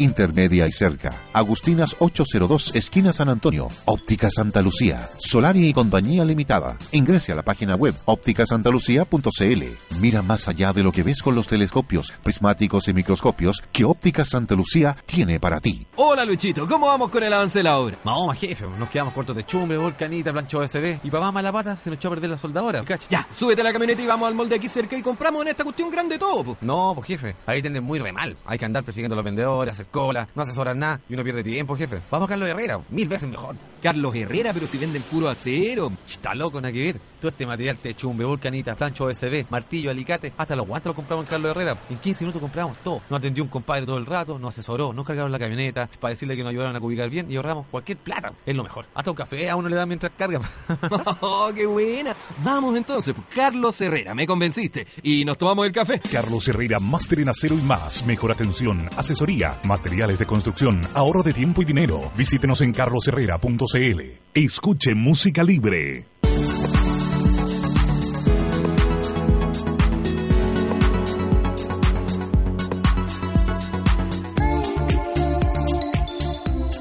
[0.03, 1.21] intermedia y cerca.
[1.33, 3.67] Agustinas 802, esquina San Antonio.
[3.85, 5.09] Óptica Santa Lucía.
[5.19, 6.77] Solari y Compañía Limitada.
[6.91, 9.99] Ingrese a la página web ópticasantalucía.cl.
[9.99, 14.25] Mira más allá de lo que ves con los telescopios, prismáticos y microscopios que Óptica
[14.25, 15.85] Santa Lucía tiene para ti.
[15.95, 17.97] Hola Luchito, ¿cómo vamos con el avance de la obra?
[18.03, 20.99] Mahoma, jefe, nos quedamos cortos de chumbe, volcanita, plancho OSD.
[21.03, 22.83] Y para más mala pata se nos echó a perder la soldadora.
[22.83, 23.07] ¿cacha?
[23.09, 25.63] Ya, súbete a la camioneta y vamos al molde aquí cerca y compramos en esta
[25.63, 26.43] cuestión grande todo.
[26.43, 26.57] po.
[26.61, 28.35] No, pues jefe, ahí tienen muy re mal.
[28.45, 31.43] Hay que andar persiguiendo a los vendedores, hacer cola, no asesoran nada y uno pierde
[31.43, 31.99] tiempo, jefe.
[32.09, 33.55] Vamos a Carlos Herrera, mil veces mejor.
[33.81, 35.91] Carlos Herrera, pero si venden puro acero.
[36.07, 37.01] Está loco, nada que ver.
[37.19, 41.25] Todo este material te chumbe, volcanita, plancho OSB, martillo, alicate, hasta los guantes los compramos
[41.25, 41.77] en Carlos Herrera.
[41.89, 43.01] En 15 minutos compramos todo.
[43.09, 46.35] No atendió un compadre todo el rato, no asesoró, no cargaron la camioneta para decirle
[46.35, 48.33] que nos ayudaron a ubicar bien y ahorramos cualquier plata.
[48.45, 48.85] Es lo mejor.
[48.93, 50.39] Hasta un café a uno le dan mientras carga.
[51.21, 52.15] ¡Oh, qué buena!
[52.43, 54.87] Vamos entonces, pues, Carlos Herrera, me convenciste.
[55.03, 55.99] Y nos tomamos el café.
[56.11, 58.05] Carlos Herrera, máster en acero y más.
[58.05, 62.11] Mejor atención, asesoría, materiales de construcción, ahorro de tiempo y dinero.
[62.17, 64.01] Visítenos en carlosherrera.cl.
[64.33, 66.05] Escuche música libre.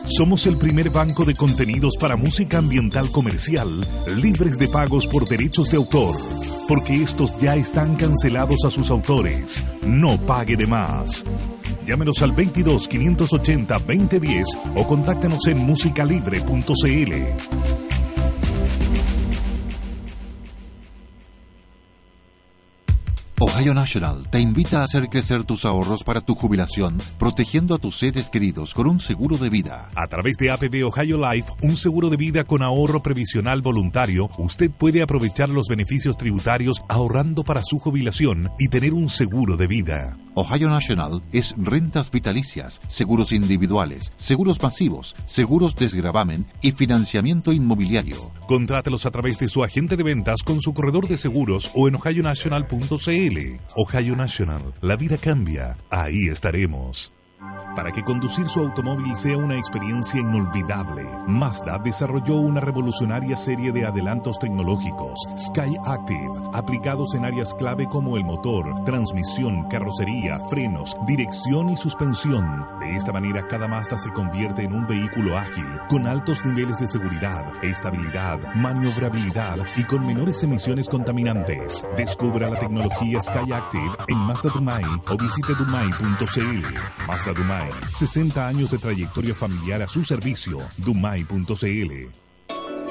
[0.04, 5.70] Somos el primer banco de contenidos para música ambiental comercial, libres de pagos por derechos
[5.70, 6.14] de autor,
[6.68, 9.64] porque estos ya están cancelados a sus autores.
[9.80, 11.24] No pague de más.
[11.90, 17.89] Llámenos al 22 580 2010 o contáctanos en musicalibre.cl.
[23.42, 27.98] Ohio National te invita a hacer crecer tus ahorros para tu jubilación, protegiendo a tus
[27.98, 29.88] seres queridos con un seguro de vida.
[29.96, 34.70] A través de APB Ohio Life, un seguro de vida con ahorro previsional voluntario, usted
[34.70, 40.18] puede aprovechar los beneficios tributarios ahorrando para su jubilación y tener un seguro de vida.
[40.34, 48.32] Ohio National es rentas vitalicias, seguros individuales, seguros masivos, seguros desgravamen y financiamiento inmobiliario.
[48.46, 51.94] Contrátelos a través de su agente de ventas con su corredor de seguros o en
[51.94, 53.29] ohionational.cl.
[53.76, 57.12] Ohio National, la vida cambia, ahí estaremos.
[57.76, 63.86] Para que conducir su automóvil sea una experiencia inolvidable, Mazda desarrolló una revolucionaria serie de
[63.86, 71.70] adelantos tecnológicos, Sky Active, aplicados en áreas clave como el motor, transmisión, carrocería, frenos, dirección
[71.70, 72.66] y suspensión.
[72.80, 76.88] De esta manera, cada Mazda se convierte en un vehículo ágil, con altos niveles de
[76.88, 81.86] seguridad, estabilidad, maniobrabilidad y con menores emisiones contaminantes.
[81.96, 86.66] Descubra la tecnología Sky Active en Mazda Dumai o visite dumai.cl.
[87.32, 90.58] Dumai, 60 años de trayectoria familiar a su servicio.
[90.78, 91.92] Dumai.cl.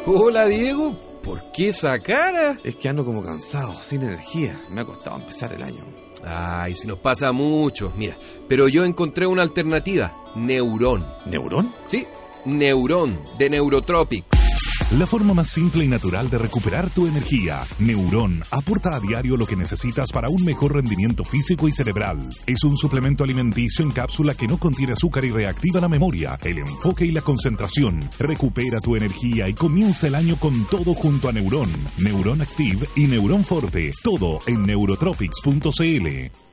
[0.06, 2.58] Hola Diego, ¿por qué esa cara?
[2.63, 4.60] Es que ando como cansado, sin energía.
[4.71, 5.86] Me ha costado empezar el año.
[6.25, 8.17] Ay, si nos pasa a muchos, mira.
[8.47, 11.06] Pero yo encontré una alternativa, Neurón.
[11.25, 11.73] ¿Neurón?
[11.86, 12.08] Sí,
[12.45, 14.49] Neurón, de Neurotropics.
[14.97, 17.63] La forma más simple y natural de recuperar tu energía.
[17.78, 22.17] Neurón aporta a diario lo que necesitas para un mejor rendimiento físico y cerebral.
[22.47, 26.58] Es un suplemento alimenticio en cápsula que no contiene azúcar y reactiva la memoria, el
[26.58, 27.99] enfoque y la concentración.
[28.17, 33.06] Recupera tu energía y comienza el año con todo junto a Neurón, Neurón Active y
[33.06, 33.91] Neurón Forte.
[34.02, 36.49] Todo en neurotropics.cl.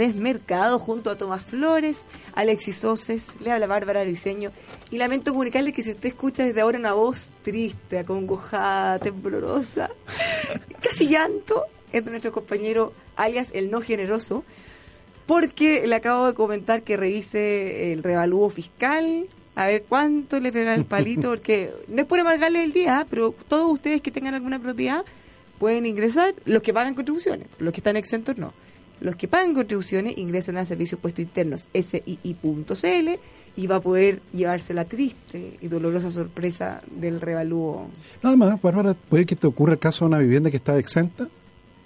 [0.00, 4.50] Buenas tardes, Mercado, junto a Tomás Flores, Alexis Oces, le habla Bárbara Diseño.
[4.90, 9.90] Y lamento comunicarle que si usted escucha desde ahora una voz triste, acongojada, temblorosa,
[10.82, 14.42] casi llanto, es de nuestro compañero alias el no generoso,
[15.26, 20.74] porque le acabo de comentar que revise el revalúo fiscal, a ver cuánto le pega
[20.74, 24.58] el palito, porque no es por amargarle el día, pero todos ustedes que tengan alguna
[24.60, 25.04] propiedad
[25.58, 28.54] pueden ingresar, los que pagan contribuciones, los que están exentos no.
[29.00, 33.08] Los que pagan contribuciones ingresan a Servicios Puestos Internos SII.cl
[33.56, 37.88] y va a poder llevarse la triste y dolorosa sorpresa del revalúo.
[38.22, 41.28] Nada más, Bárbara, puede que te ocurra el caso de una vivienda que está exenta.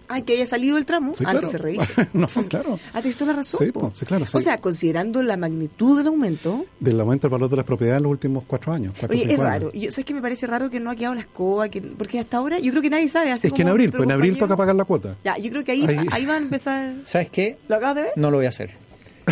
[0.08, 1.50] Ay, que haya salido el tramo, Sí, antes claro.
[1.50, 2.08] se revisa.
[2.12, 2.78] no, claro.
[2.92, 3.66] Ah, tienes toda la razón.
[3.66, 4.36] Sí, pues, sí, claro, sí.
[4.36, 8.02] O sea, considerando la magnitud del aumento, Del aumento del valor de las propiedades en
[8.04, 8.94] los últimos cuatro años.
[8.98, 9.72] cuatro oye, es raro.
[9.72, 11.68] Yo, ¿Sabes que me parece raro que no ha quedado la escoba?
[11.68, 13.32] Que, porque hasta ahora yo creo que nadie sabe.
[13.32, 15.16] así Es que en abril, pues en abril toca pagar la cuota.
[15.24, 16.94] Ya, yo creo que ahí, Ahí- ahí, van a empezar.
[17.04, 17.58] ¿Sabes qué?
[17.68, 18.10] ¿Lo acabas de ver?
[18.16, 18.70] No lo voy a hacer.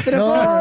[0.04, 0.60] Pero No.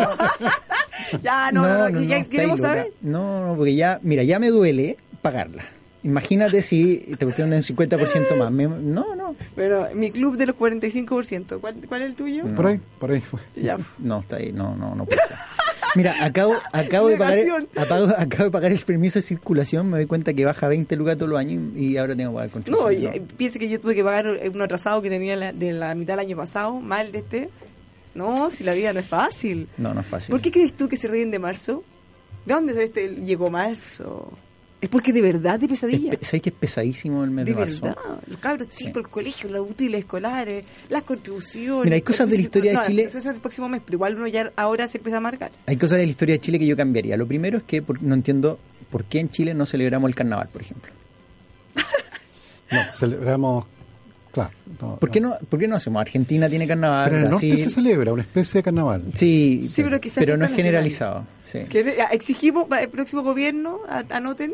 [1.23, 2.69] ya, no, no, no, que ya está queremos ahí loca.
[2.79, 2.93] saber.
[3.01, 5.63] No, no, porque ya, mira, ya me duele pagarla.
[6.03, 8.51] Imagínate si te cuestionan un 50% más.
[8.51, 9.35] Me- no, no.
[9.55, 12.43] Pero mi club de los 45%, ¿cuál, cuál es el tuyo?
[12.55, 13.39] Por ahí, por ahí fue.
[13.55, 13.77] Ya.
[13.99, 15.07] No, está ahí, no, no, no.
[15.95, 17.37] Mira, acabo, acabo, de pagar,
[17.75, 21.17] apago- acabo de pagar el permiso de circulación, me doy cuenta que baja 20 lucas
[21.17, 23.13] todos los años y, y ahora tengo que pagar No, contribución.
[23.13, 25.93] y, eh, piense que yo tuve que pagar uno atrasado que tenía la- de la
[25.93, 27.49] mitad del año pasado, mal de este.
[28.15, 29.67] No, si la vida no es fácil.
[29.77, 30.31] No, no es fácil.
[30.31, 31.83] ¿Por qué crees tú que se ríen de marzo?
[32.45, 34.31] ¿De dónde este llegó marzo?
[34.81, 36.11] Es porque de verdad de Es pesadilla.
[36.11, 37.81] pe- ¿Sabes que es pesadísimo el mes de, De marzo?
[37.85, 41.83] verdad, los cabros chicos, el colegio, los útiles escolares, las contribuciones.
[41.85, 44.15] Mira, hay cosas de la historia de Chile- Eso es el próximo mes, pero igual
[44.15, 45.51] uno ya ahora se empieza a marcar.
[45.67, 47.15] Hay cosas de la historia de Chile que yo cambiaría.
[47.15, 48.57] Lo primero es que por- no entiendo
[48.89, 50.91] por qué en Chile no celebramos el carnaval, por ejemplo.
[52.71, 53.65] No, celebramos.
[54.31, 54.51] Claro.
[54.81, 55.99] No, ¿Por qué no, por qué no hacemos?
[56.01, 57.69] Argentina tiene carnaval, Pero en el norte Brasil.
[57.69, 59.03] se celebra una especie de carnaval.
[59.13, 59.83] Sí, Sí,
[60.15, 61.25] pero no es generalizado.
[61.43, 61.59] Sí.
[61.69, 64.53] Que de- exigimos para el próximo gobierno, a- anoten,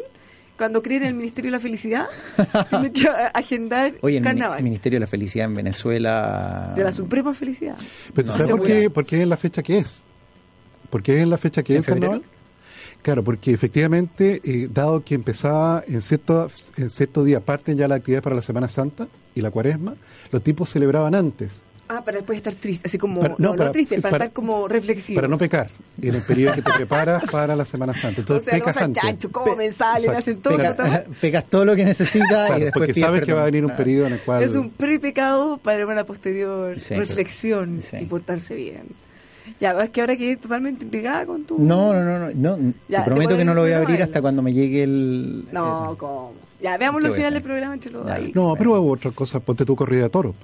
[0.57, 2.07] cuando creen el Ministerio de la Felicidad,
[2.71, 4.63] tienen que agendar Oye, el carnaval.
[4.63, 6.73] Ministerio de la Felicidad en Venezuela.
[6.75, 7.75] de la suprema felicidad.
[8.15, 10.05] Pero ¿tú No, sabes por qué, por qué es la fecha que es?
[10.89, 12.23] ¿Por qué es la fecha que ¿En es el carnaval?
[13.03, 17.99] Claro, porque efectivamente, eh, dado que empezaba en cierto, en cierto día, parten ya las
[17.99, 19.07] actividades para la Semana Santa
[19.37, 19.95] y la cuaresma,
[20.31, 23.55] los tipos celebraban antes, Ah, para después estar triste, así como, Para- no, no, no
[23.55, 25.15] para- triste, para, para- estar como reflexivo.
[25.15, 25.71] para no pecar,
[26.01, 28.17] en el periodo que te preparas para la Semana Santa.
[28.17, 29.01] O Entonces sea, no pecas antes.
[29.03, 30.57] chancho, comen, salen, hacen todo.
[30.57, 31.05] También.
[31.21, 33.73] pegas todo lo que necesitas Claro, y después porque sabes que va a venir un
[33.73, 34.43] periodo en el cual...
[34.43, 36.93] Es un pre-pecado para una posterior Sí.
[36.95, 37.95] reflexión Sí.
[38.01, 38.83] y portarse bien.
[39.61, 41.57] Ya, es que ahora quedé totalmente intrigada con tu...
[41.57, 43.99] No, no, no, no, no, Ya, te prometo te que no lo voy a abrir
[43.99, 45.47] no, hasta cuando me llegue el...
[45.53, 46.33] No, el- ¿cómo?
[46.61, 48.19] Ya, veámoslo ¿Qué al final del programa entre los Ya.
[48.33, 50.35] No, pero hubo otra cosa, ponte tu corrida de toros.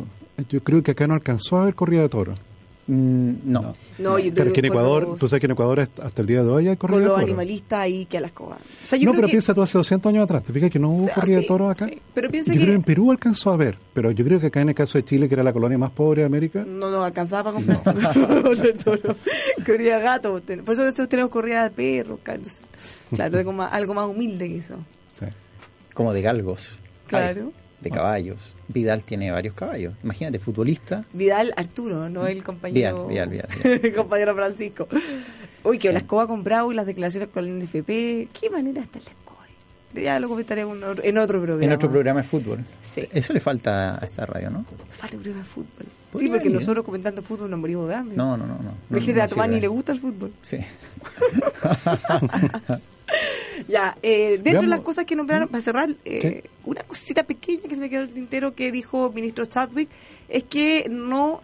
[0.49, 2.39] Yo creo que acá no alcanzó a haber corrida de toros.
[2.86, 3.73] Mm, no.
[3.97, 6.28] No, yo Claro, que en Ecuador, los- tú sabes que en Ecuador hasta hasta el
[6.28, 7.30] día de hoy hay corrida con de los toros.
[7.30, 8.60] animalistas ahí que a las cobas.
[8.60, 10.43] O sea, yo no, creo pero que- piensa tú hace 200 años atrás.
[10.43, 11.86] ¿Te fijas que no hubo O sea, corrida de sí, toros acá?
[11.88, 12.02] sí.
[12.13, 14.47] Pero piensa yo que- creo que en Perú alcanzó a ver, pero yo creo que
[14.47, 16.91] acá en el caso de Chile, que era la colonia más pobre de América, No
[16.91, 17.82] nos alcanzaba para comprar
[18.45, 19.15] otro toro.
[19.65, 20.34] Corrida de gato.
[20.34, 22.19] Por eso nosotros tenemos corrida de perros.
[23.15, 24.76] Claro, algo más, algo más humilde que eso.
[25.13, 25.26] sí.
[25.94, 26.78] Como de galgos.
[27.08, 27.52] Claro.
[27.82, 28.56] De caballos.
[28.70, 29.94] Vidal tiene varios caballos.
[30.04, 31.04] Imagínate, futbolista.
[31.14, 33.08] Vidal Arturo, no el compañero.
[33.08, 34.88] Vidal, Vidal, Vidal, el compañero Francisco.
[35.64, 37.88] Uy, que la escoba con Bravo y las declaraciones con el NFP.
[38.32, 39.24] Qué manera está la escoba.
[39.94, 41.64] Ya lo comentaré en otro, programa.
[41.64, 42.66] En otro programa de fútbol.
[42.82, 43.08] Sí.
[43.12, 44.66] Eso le falta a esta radio, ¿no?
[44.90, 45.86] Falta un programa de fútbol.
[46.16, 46.54] Sí, porque ir.
[46.54, 48.18] nosotros comentando fútbol nos morimos de hambre.
[48.18, 48.58] No, no, no.
[48.58, 49.56] no, no Hay gente no a Tomás sirve.
[49.56, 50.34] ni le gusta el fútbol.
[50.42, 50.58] Sí.
[53.68, 56.50] Ya, eh, dentro de las cosas que nombraron, para cerrar, eh, Sí.
[56.66, 59.89] una cosita pequeña que se me quedó el tintero que dijo el ministro Chadwick
[60.28, 61.42] es que no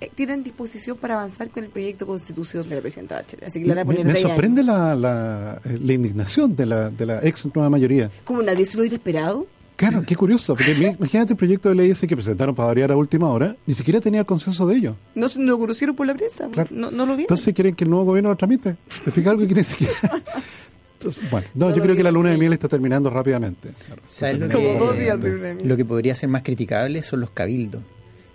[0.00, 3.46] eh, tienen disposición para avanzar con el proyecto de constitución de la presidenta Bachelet.
[3.46, 6.56] Así que le van a Me, poner me 10 sorprende la, la, eh, la indignación
[6.56, 8.10] de la, de la ex nueva mayoría.
[8.24, 9.46] Como nadie se lo hubiera esperado.
[9.76, 12.96] Claro, qué curioso, porque imagínate el proyecto de ley ese que presentaron para variar a
[12.96, 14.96] última hora, ni siquiera tenía el consenso de ellos.
[15.14, 16.68] No, lo conocieron por la prensa, Claro.
[16.72, 17.20] no, no lo vieron.
[17.22, 18.76] Entonces quieren que el nuevo gobierno lo tramite.
[19.04, 19.92] ¿Te fijas algo que ni siquiera?
[21.08, 23.70] Entonces, bueno, no, yo creo que la luna de miel está terminando rápidamente.
[23.86, 25.76] Claro, ¿Sabes lo está terminando rápidamente.
[25.76, 27.82] que podría ser más criticable son los cabildos.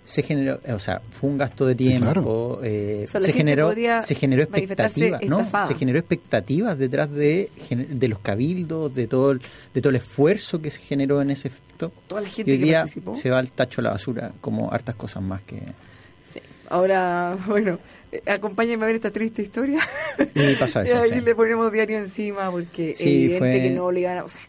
[0.04, 2.60] Se generó, o sea, fue un gasto de Sí, tiempo, claro.
[2.64, 5.46] eh, O sea, la se generó, se generó expectativas, ¿no?
[5.68, 7.50] Se generó expectativas detrás de,
[7.90, 9.42] de los cabildos, de todo el,
[9.74, 11.92] de todo el esfuerzo que se generó en ese efecto.
[12.06, 13.14] Toda la Y hoy que día participó.
[13.14, 15.60] se va al tacho a la basura, como hartas cosas más que.
[16.70, 17.78] Ahora, bueno,
[18.12, 19.80] eh, acompáñenme a ver esta triste historia.
[20.34, 21.00] y pasa y eso.
[21.00, 21.20] ahí sí.
[21.20, 24.24] le ponemos diario encima porque es Sí, evidente fue- que no le gana.
[24.24, 24.40] O sea,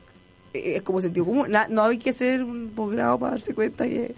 [0.54, 1.48] eh, es como sentido común.
[1.70, 4.14] No hay que hacer un posgrado para darse cuenta que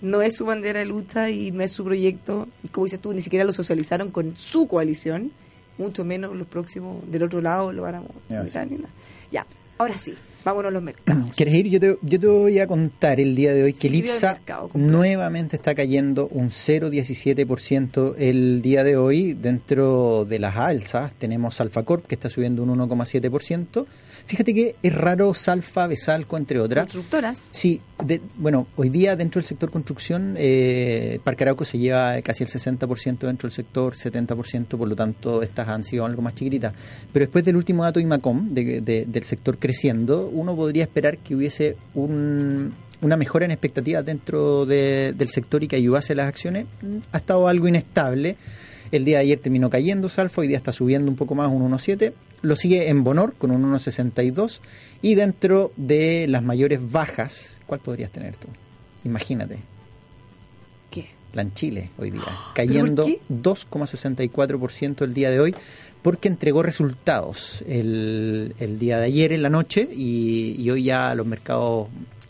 [0.00, 2.48] no es su bandera de lucha y no es su proyecto.
[2.62, 5.32] Y como dices tú, ni siquiera lo socializaron con su coalición,
[5.78, 8.90] mucho menos los próximos del otro lado lo van a militar ni nada.
[9.32, 9.46] Ya,
[9.78, 10.14] ahora sí,
[10.44, 11.30] vámonos a los mercados.
[11.36, 11.68] ¿Quieres ir?
[11.68, 14.40] Yo te, yo te voy a contar el día de hoy que Sí, el IPSA
[14.74, 19.34] nuevamente está cayendo un 0,17% el día de hoy.
[19.34, 23.86] Dentro de las alzas tenemos Alfacorp que está subiendo un 1,7%.
[24.26, 26.84] Fíjate que es raro Salfa, Besalco, entre otras.
[26.86, 27.38] Constructoras.
[27.52, 32.42] Sí, de- bueno, hoy día dentro del sector construcción, eh, Parque Arauco se lleva casi
[32.42, 36.72] el 60% dentro del sector, 70%, por lo tanto estas han sido algo más chiquititas.
[37.12, 41.34] Pero después del último dato IMACOM, de- de- del sector creciendo, uno podría esperar que
[41.34, 42.72] hubiese un-
[43.02, 46.64] una mejora en expectativas dentro de- del sector y que ayudase las acciones.
[47.12, 48.36] Ha estado algo inestable.
[48.90, 51.60] El día de ayer terminó cayendo Salfa, hoy día está subiendo un poco más, un
[51.62, 52.14] 1,7.
[52.44, 54.60] Lo sigue en Bonor con un 1,62.
[55.02, 58.48] Y dentro de las mayores bajas, ¿cuál podrías tener tú?
[59.04, 59.58] Imagínate,
[60.90, 61.08] ¿Qué?
[61.32, 62.22] la en Chile hoy día,
[62.54, 63.20] ¿Pero cayendo por qué?
[63.30, 65.54] 2,64% el día de hoy,
[66.02, 71.14] porque entregó resultados el, el día de ayer en la noche y, y hoy ya
[71.14, 71.88] los mercados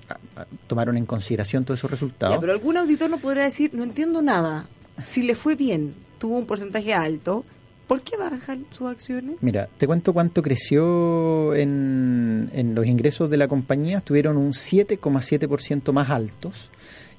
[0.08, 2.36] ah, ah, tomaron en consideración todos esos resultados.
[2.36, 4.68] Ya, pero algún auditor no podrá decir, no entiendo nada.
[4.98, 7.44] Si le fue bien, tuvo un porcentaje alto,
[7.86, 9.36] ¿por qué bajan sus acciones?
[9.40, 13.98] Mira, te cuento cuánto creció en, en los ingresos de la compañía.
[13.98, 16.70] Estuvieron un 7,7% más altos.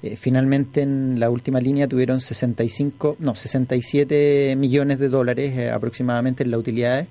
[0.02, 6.44] Eh, finalmente en la última línea tuvieron 65, no, 67 millones de dólares eh, aproximadamente
[6.44, 7.08] en las utilidades.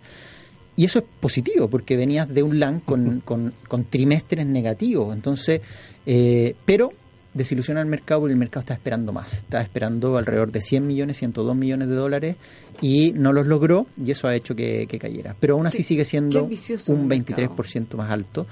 [0.77, 5.15] Y eso es positivo porque venías de un LAN con, con, con trimestres negativos.
[5.15, 5.61] Entonces,
[6.05, 6.93] eh, pero
[7.35, 9.33] desilusiona al mercado porque el mercado está esperando más.
[9.33, 12.35] Está esperando alrededor de 100 millones, 102 millones de dólares
[12.81, 15.35] y no los logró y eso ha hecho que, que cayera.
[15.39, 17.55] Pero aún así sigue siendo un el mercado.
[17.55, 18.47] 23% más alto.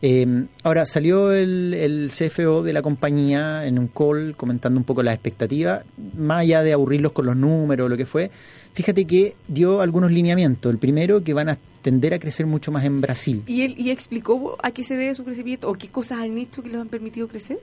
[0.00, 5.02] Eh, ahora salió el, el CFO de la compañía en un call comentando un poco
[5.02, 5.84] las expectativas,
[6.16, 8.30] más allá de aburrirlos con los números o lo que fue.
[8.74, 10.70] Fíjate que dio algunos lineamientos.
[10.70, 13.42] El primero, que van a tender a crecer mucho más en Brasil.
[13.46, 16.62] ¿Y él y explicó a qué se debe su crecimiento o qué cosas han hecho
[16.62, 17.58] que les han permitido crecer?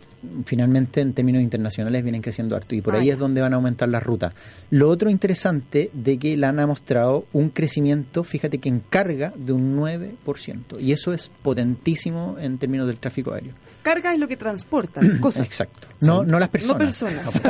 [0.45, 3.13] finalmente en términos internacionales vienen creciendo harto y por Ah, ahí ya.
[3.13, 4.33] es donde van a aumentar las rutas.
[4.69, 9.53] Lo otro interesante de que LAN ha mostrado un crecimiento, fíjate que en carga de
[9.53, 13.53] un 9% y eso es potentísimo en términos del tráfico aéreo.
[13.83, 15.45] Carga es lo que transportan, cosas.
[15.45, 15.87] Exacto.
[16.01, 16.73] No, no las personas.
[16.73, 17.41] No personas.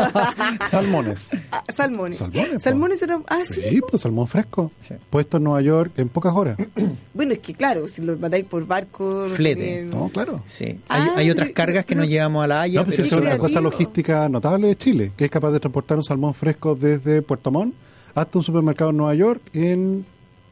[0.68, 1.30] Salmones.
[1.51, 2.18] Ah, salmones.
[2.18, 2.63] Salmones.
[2.63, 3.24] Salmones eran...
[3.28, 3.61] Ah, sí.
[3.70, 4.72] Sí, pues salmón fresco.
[4.88, 4.95] Sí.
[5.09, 6.55] Puesto en Nueva York en pocas horas.
[7.14, 9.28] Bueno, es que claro, si lo mandáis por barco...
[9.34, 9.84] Flete.
[9.84, 10.41] No, claro.
[10.45, 10.80] Sí.
[10.89, 12.80] Ah, hay, hay otras cargas que no llevamos a la Haya.
[12.80, 15.60] No, pues pero eso es una cosa logística notable de Chile, que es capaz de
[15.60, 17.74] transportar un salmón fresco desde Puerto Montt
[18.14, 20.06] hasta un supermercado en Nueva York en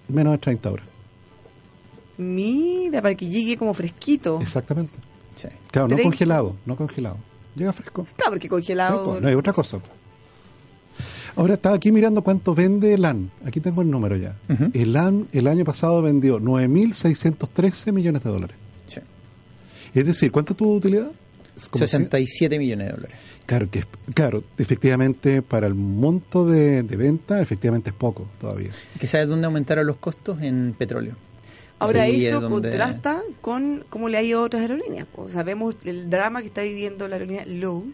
[0.08, 0.86] menos de 30 horas.
[2.18, 4.39] Mira, para que llegue como fresquito.
[4.41, 4.99] Exactamente.
[5.36, 5.47] Sí.
[5.72, 6.04] Claro, no 30.
[6.04, 7.18] congelado, no congelado.
[7.56, 8.08] Llega fresco.
[8.16, 9.04] Claro, porque congelado...
[9.06, 9.80] pues, no hay otra cosa.
[11.36, 13.31] Ahora estaba aquí mirando cuánto vende LAN.
[13.45, 14.36] Aquí tengo el número ya.
[14.73, 18.55] El LAN el año pasado vendió 9.613 millones de dólares.
[18.88, 18.99] Sí.
[19.93, 21.11] Es decir, ¿cuánto tuvo de utilidad?
[21.57, 23.17] Es como 67 millones de dólares.
[23.45, 28.69] Claro, que es- claro, efectivamente para el monto de, de venta, efectivamente es poco todavía.
[28.99, 30.41] ¿Que sabes dónde aumentaron los costos?
[30.41, 31.15] En petróleo.
[31.79, 35.07] Ahora Sí, eso es donde- contrasta con cómo le ha ido a otras aerolíneas.
[35.15, 37.86] O sabemos el drama que está viviendo la aerolínea Low,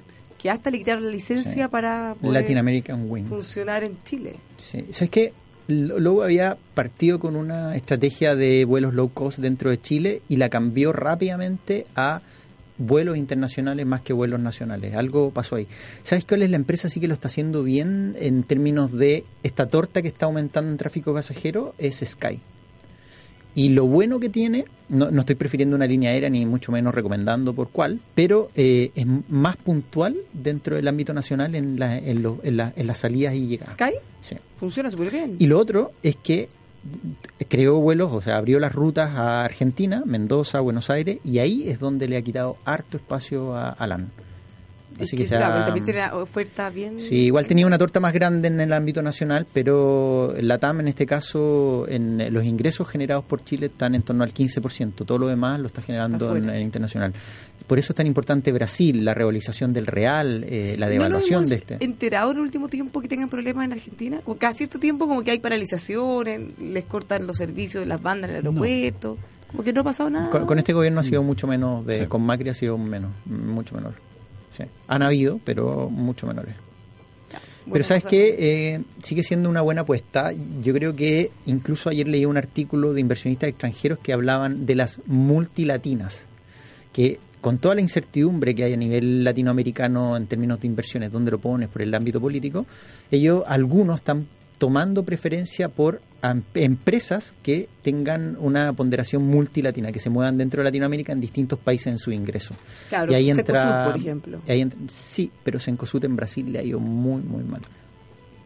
[0.41, 1.69] que hasta le quitaron la licencia Sí.
[1.69, 3.25] para poder Latin American Wing.
[3.25, 4.37] funcionar en Chile.
[4.57, 4.85] Sí.
[4.91, 5.31] ¿Sabes qué?
[5.67, 10.49] Luego había partido con una estrategia de vuelos low cost dentro de Chile y la
[10.49, 12.21] cambió rápidamente a
[12.79, 14.95] vuelos internacionales más que vuelos nacionales.
[14.95, 15.67] Algo pasó ahí.
[16.01, 19.67] ¿Sabes cuál es la empresa sí que lo está haciendo bien en términos de esta
[19.67, 21.75] torta que está aumentando en tráfico pasajero?
[21.77, 22.39] Es Sky.
[23.55, 26.93] Y lo bueno que tiene, no, no estoy prefiriendo una línea aérea ni mucho menos
[26.93, 32.21] recomendando por cuál, pero eh, es más puntual dentro del ámbito nacional en, la- en,
[32.21, 33.73] lo- en la- en las salidas y llegadas.
[33.73, 34.35] Sky Sí.
[34.57, 35.35] funciona súper bien.
[35.39, 36.49] Y lo otro es que
[37.47, 41.79] creó vuelos, o sea, abrió las rutas a Argentina, Mendoza, Buenos Aires, y ahí es
[41.79, 44.11] donde le ha quitado harto espacio a, a LAN.
[44.99, 46.99] Así que, claro, también tiene oferta bien.
[46.99, 50.87] Sí, igual tenía una torta más grande en el ámbito nacional, pero la TAM en
[50.89, 55.27] este caso, en los ingresos generados por Chile están en torno al 15%, todo lo
[55.27, 57.13] demás lo está generando en el internacional.
[57.67, 61.55] Por eso es tan importante Brasil, la revalorización del real, eh, la devaluación ¿No de
[61.55, 61.77] este.
[61.79, 64.21] enterado en el último tiempo que tengan problemas en Argentina?
[64.23, 68.31] Como cada cierto tiempo como que hay paralizaciones, les cortan los servicios de las bandas
[68.31, 69.17] en el aeropuerto.
[69.51, 70.29] Como que no ha pasado nada.
[70.29, 73.75] Con, con este gobierno ha sido mucho menos, de, con Macri ha sido menos, mucho
[73.75, 73.93] menor.
[74.59, 74.65] Sí.
[74.87, 76.55] Han habido, pero mucho menores.
[77.71, 80.33] pero sabes que eh, sigue siendo una buena apuesta.
[80.61, 85.01] Yo creo que incluso ayer leí un artículo de inversionistas extranjeros que hablaban de las
[85.05, 86.27] multilatinas,
[86.91, 91.31] que con toda la incertidumbre que hay a nivel latinoamericano en términos de inversiones, donde
[91.31, 92.65] lo pones por el ámbito político,
[93.11, 94.27] ellos, algunos están
[94.59, 96.01] tomando preferencia por
[96.53, 101.87] empresas que tengan una ponderación multilatina, que se muevan dentro de Latinoamérica en distintos países
[101.87, 102.53] en su ingreso.
[102.89, 104.41] Claro, y ahí entra, por ejemplo.
[104.47, 107.61] y ahí entra- sí, pero Sencosud en Brasil le ha ido muy, muy mal.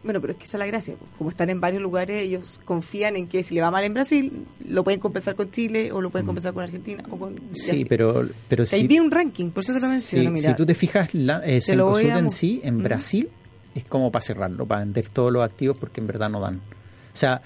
[0.04, 0.94] Bueno, pero es que esa es la gracia.
[0.98, 1.10] pues.
[1.16, 4.44] Como están en varios lugares, ellos confían en que si le va mal en Brasil,
[4.68, 7.32] lo pueden compensar con Chile o lo pueden compensar con Argentina o con...
[7.34, 7.38] Mm.
[7.52, 7.84] Sí, así.
[7.86, 10.36] pero, pero Ahí si, vi un ranking, por eso te lo menciono.
[10.38, 12.82] si tú te fijas, la, eh, a en sí, en.
[12.82, 13.30] Brasil,
[13.74, 16.56] es como para cerrarlo, para vender todos los activos porque en verdad no dan.
[16.56, 17.40] O sea,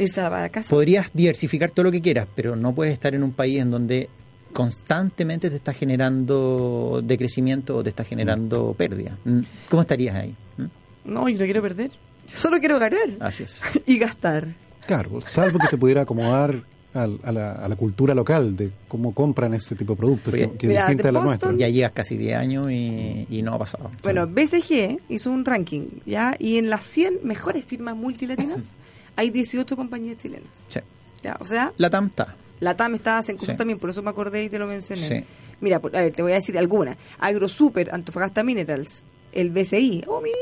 [0.68, 4.08] podrías diversificar todo lo que quieras, pero no puedes estar en un país en donde
[4.54, 9.18] constantemente te está generando decrecimiento o te está generando pérdida.
[9.24, 10.34] Mm, ¿Cómo estarías ahí?
[10.56, 10.64] ¿Mm?
[11.04, 11.90] No, yo no quiero perder.
[12.26, 13.60] Solo quiero ganar Así es.
[13.86, 14.48] y gastar.
[14.86, 16.64] Claro, salvo que te pudiera acomodar
[16.94, 20.50] al- a, la, a la cultura local de cómo compran este tipo de productos, Oye,
[20.52, 21.66] que, que es distinta de a la Boston- nuestra.
[21.66, 23.90] Ya llevas casi 10 años y, y no ha pasado.
[24.02, 26.34] Bueno, BCG hizo un ranking, ¿ya?
[26.38, 28.76] Y en las 100 mejores firmas multilatinas
[29.16, 30.48] hay 18 compañías chilenas.
[30.68, 30.80] Sí.
[31.22, 31.36] ¿ya?
[31.40, 32.36] O sea, La TAM está.
[32.60, 33.56] la TAM está en Sí.
[33.56, 35.06] también, por eso me acordé y te lo mencioné.
[35.08, 35.24] Sí.
[35.60, 36.96] Mira, por- a ver, te voy a decir algunas.
[37.18, 40.04] AgroSuper, Antofagasta Minerals, el BCI.
[40.06, 40.36] Oh, mira.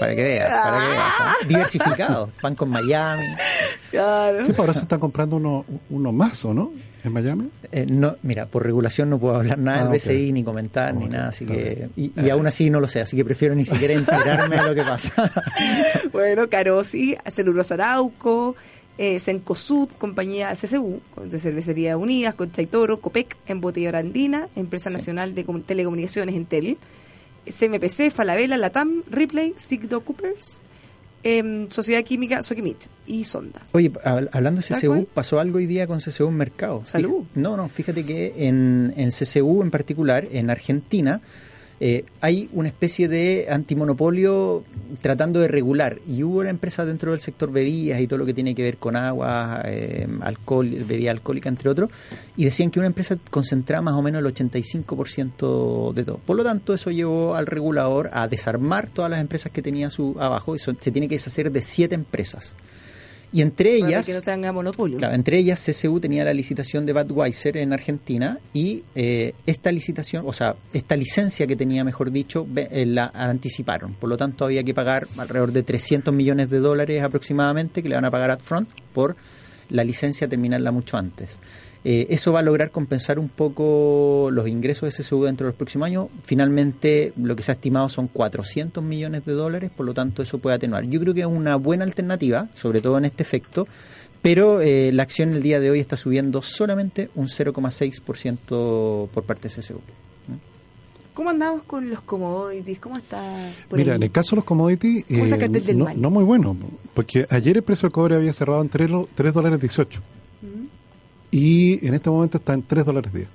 [0.00, 1.02] Para que veas, para que veas.
[1.42, 1.46] ¿eh?
[1.48, 2.30] Diversificados.
[2.42, 3.26] Van con Miami.
[3.90, 4.38] Claro.
[4.44, 6.72] Sí, pues ahora se están comprando uno, uno más, ¿o no?
[7.04, 7.48] En Miami.
[7.72, 9.92] Eh, no, mira, por regulación no puedo hablar nada Ah, del.
[10.00, 11.88] BCI, ni comentar, ni nada, así que...
[11.96, 14.74] Y, y aún así no lo sé, así que prefiero ni siquiera enterarme de lo
[14.74, 15.12] que pasa.
[16.12, 18.56] Bueno, Carosi, Celulosa Arauco,
[18.98, 25.34] eh, Cencosud, compañía CCU, de Cervecería Unidas, Concha y Toro, Copec, Embotelladora Andina, Empresa Nacional
[25.34, 26.78] de Com- Telecomunicaciones Entel,
[27.46, 30.60] CMPC, Falabella, Latam, Ripley, Sigdo Coopers,
[31.22, 33.60] em, Sociedad Química, Soquimich y Sonda.
[33.72, 36.82] Oye, hab- hablando de ¿Tal CCU, pasó algo hoy día con CCU en mercado.
[36.84, 37.22] Salud.
[37.22, 41.20] Fij- No, no, fíjate que en, en CCU en particular, en Argentina,
[41.80, 44.64] eh, hay una especie de antimonopolio
[45.00, 46.00] tratando de regular.
[46.06, 48.78] Y hubo una empresa dentro del sector bebidas y todo lo que tiene que ver
[48.78, 51.90] con agua, eh, alcohol, bebida alcohólica, entre otros,
[52.36, 56.18] y decían que una empresa concentraba más o menos el 85% de todo.
[56.18, 60.16] Por lo tanto, eso llevó al regulador a desarmar todas las empresas que tenía su
[60.18, 62.56] abajo y se tiene que deshacer de siete empresas.
[63.32, 64.06] Y entre Para ellas...
[64.06, 64.98] que no tenga monopolio.
[64.98, 70.24] Claro, entre ellas CCU tenía la licitación de Budweiser en Argentina y eh, esta licitación,
[70.26, 73.94] o sea, esta licencia que tenía, mejor dicho, eh, la anticiparon.
[73.94, 77.96] Por lo tanto, había que pagar alrededor de 300 millones de dólares aproximadamente que le
[77.96, 79.16] van a pagar upfront por
[79.68, 81.38] la licencia terminarla mucho antes.
[81.84, 85.56] Eh, eso va a lograr compensar un poco los ingresos de CCU dentro de los
[85.56, 86.08] próximos años.
[86.24, 90.38] Finalmente, lo que se ha estimado son 400 millones de dólares, por lo tanto, eso
[90.38, 90.84] puede atenuar.
[90.84, 93.68] Yo creo que es una buena alternativa, sobre todo en este efecto,
[94.22, 99.48] pero eh, la acción el día de hoy está subiendo solamente un 0,6% por parte
[99.48, 99.80] de CCU.
[101.14, 102.78] ¿Cómo andamos con los commodities?
[102.78, 103.20] ¿Cómo está
[103.68, 103.96] por Mira, ahí?
[103.96, 106.56] en el caso de los commodities, ¿Cómo está el eh, no, no muy bueno,
[106.94, 110.27] porque ayer el precio del cobre había cerrado en 3, dólares 18 Mm.
[111.30, 113.26] Y en este momento está en 3 dólares 10.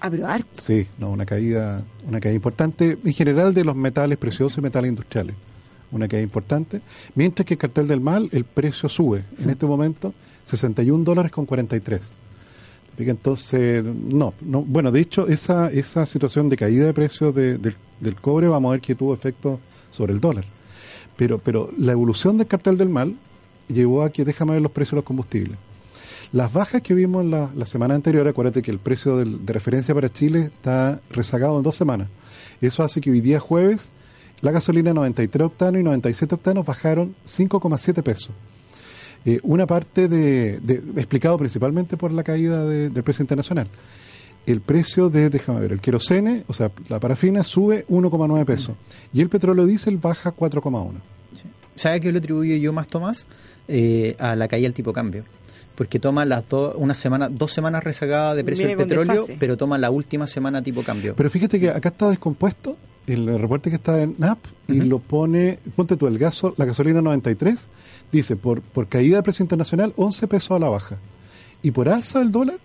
[0.00, 0.48] Ah, pero harto.
[0.52, 4.90] Sí, no, una caída, una caída importante en general de los metales preciosos y metales
[4.90, 5.34] industriales.
[5.90, 6.80] Una caída importante.
[7.14, 9.24] Mientras que el cartel del mal, el precio sube.
[9.42, 10.12] En este momento,
[10.44, 12.00] 61 dólares con 43.
[12.94, 17.34] Así que Entonces, no, no, bueno, de hecho, esa, esa situación de caída de precios
[17.34, 19.60] de- del, del cobre vamos a ver que tuvo efecto
[19.90, 20.44] sobre el dólar.
[21.16, 23.14] Pero, pero la evolución del cartel del mal
[23.68, 25.56] llevó a que déjame ver los precios de los combustibles.
[26.32, 30.12] Las bajas que vimos la, semana anterior, acuérdate que el precio del- de referencia para
[30.12, 32.08] Chile está rezagado en dos semanas.
[32.60, 33.92] Eso hace que hoy día jueves
[34.42, 38.30] la gasolina 93 octanos y 97 octanos bajaron 5,7 pesos.
[39.24, 40.56] Eh, una parte de,
[40.96, 43.68] explicado principalmente por la caída de- del precio internacional.
[44.46, 48.76] El precio de, déjame ver, el querosene, o sea, la parafina sube 1,9 pesos
[49.12, 51.00] y el petróleo diésel baja 4,1.
[51.74, 53.26] ¿Sabe a qué lo atribuyo yo más, Tomás?
[53.68, 55.24] eh, a la caída del tipo cambio.
[55.76, 59.36] Porque toma las dos, una semana, dos semanas rezagadas de precio Viene del petróleo, desfase.
[59.38, 61.14] pero toma la última semana tipo cambio.
[61.14, 65.60] Pero fíjate que acá está descompuesto el reporte que está en NAP y lo pone,
[65.76, 67.68] ponte tú, el gaso, la gasolina 93,
[68.10, 70.98] dice, por, por caída de precio internacional, 11 pesos a la baja.
[71.62, 72.58] Y por alza del dólar,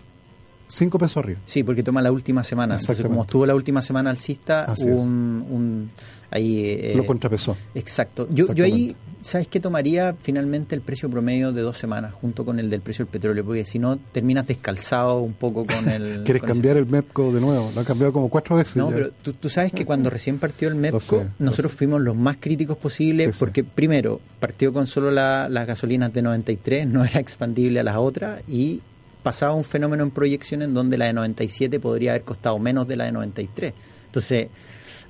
[0.72, 1.40] 5 pesos arriba.
[1.44, 2.76] Sí, porque toma la última semana.
[2.80, 5.90] Entonces, como estuvo la última semana alcista, Así un, un-
[6.30, 7.54] ahí eh, Lo contrapesó.
[7.74, 8.26] Exacto.
[8.30, 8.96] Yo, yo ahí.
[9.20, 9.60] ¿sabes qué?
[9.60, 13.44] Tomaría finalmente el precio promedio de dos semanas junto con el del precio del petróleo,
[13.44, 16.22] porque si no terminas descalzado un poco con el...
[16.24, 17.70] ¿Quieres con cambiar el MEPCO de nuevo?
[17.74, 18.74] Lo han cambiado como cuatro veces.
[18.76, 18.96] No, ya.
[18.96, 22.16] pero tú, tú sabes que cuando recién partió el MEPCO, sé, lo nosotros fuimos los
[22.16, 23.38] más críticos posibles, Sí, sí.
[23.38, 27.96] porque primero, partió con solo la- las gasolinas de 93, no era expandible a las
[27.98, 28.80] otras, y
[29.22, 32.96] pasaba un fenómeno en proyección en donde la de 97 podría haber costado menos de
[32.96, 33.72] la de 93.
[34.06, 34.48] Entonces,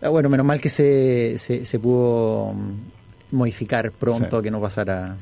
[0.00, 4.42] ah, bueno, menos mal que se, se, se pudo mm, modificar pronto, Sí.
[4.42, 5.16] que no pasara...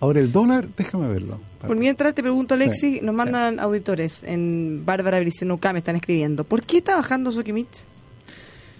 [0.00, 1.40] Ahora el dólar, déjame verlo.
[1.60, 6.44] Por mientras te pregunto, Sí, Alexis, nos mandan auditores en Bárbara Bricenuca, me están escribiendo.
[6.44, 7.84] ¿Por qué está bajando Sokimich?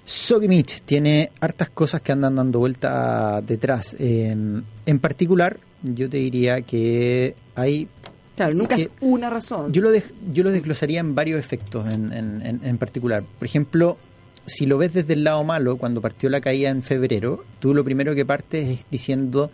[0.05, 3.95] Sokimich tiene hartas cosas que andan dando vuelta detrás.
[3.99, 4.35] Eh,
[4.87, 7.87] en particular, yo te diría que hay
[8.41, 9.71] Claro, nunca que- es una razón.
[9.73, 13.23] Yo lo, des- yo lo desglosaría en varios efectos en, en- en- en particular.
[13.39, 13.99] Por ejemplo,
[14.47, 17.85] si lo ves desde el lado malo, cuando partió la caída en febrero, tú lo
[17.85, 19.51] primero que partes es diciendo,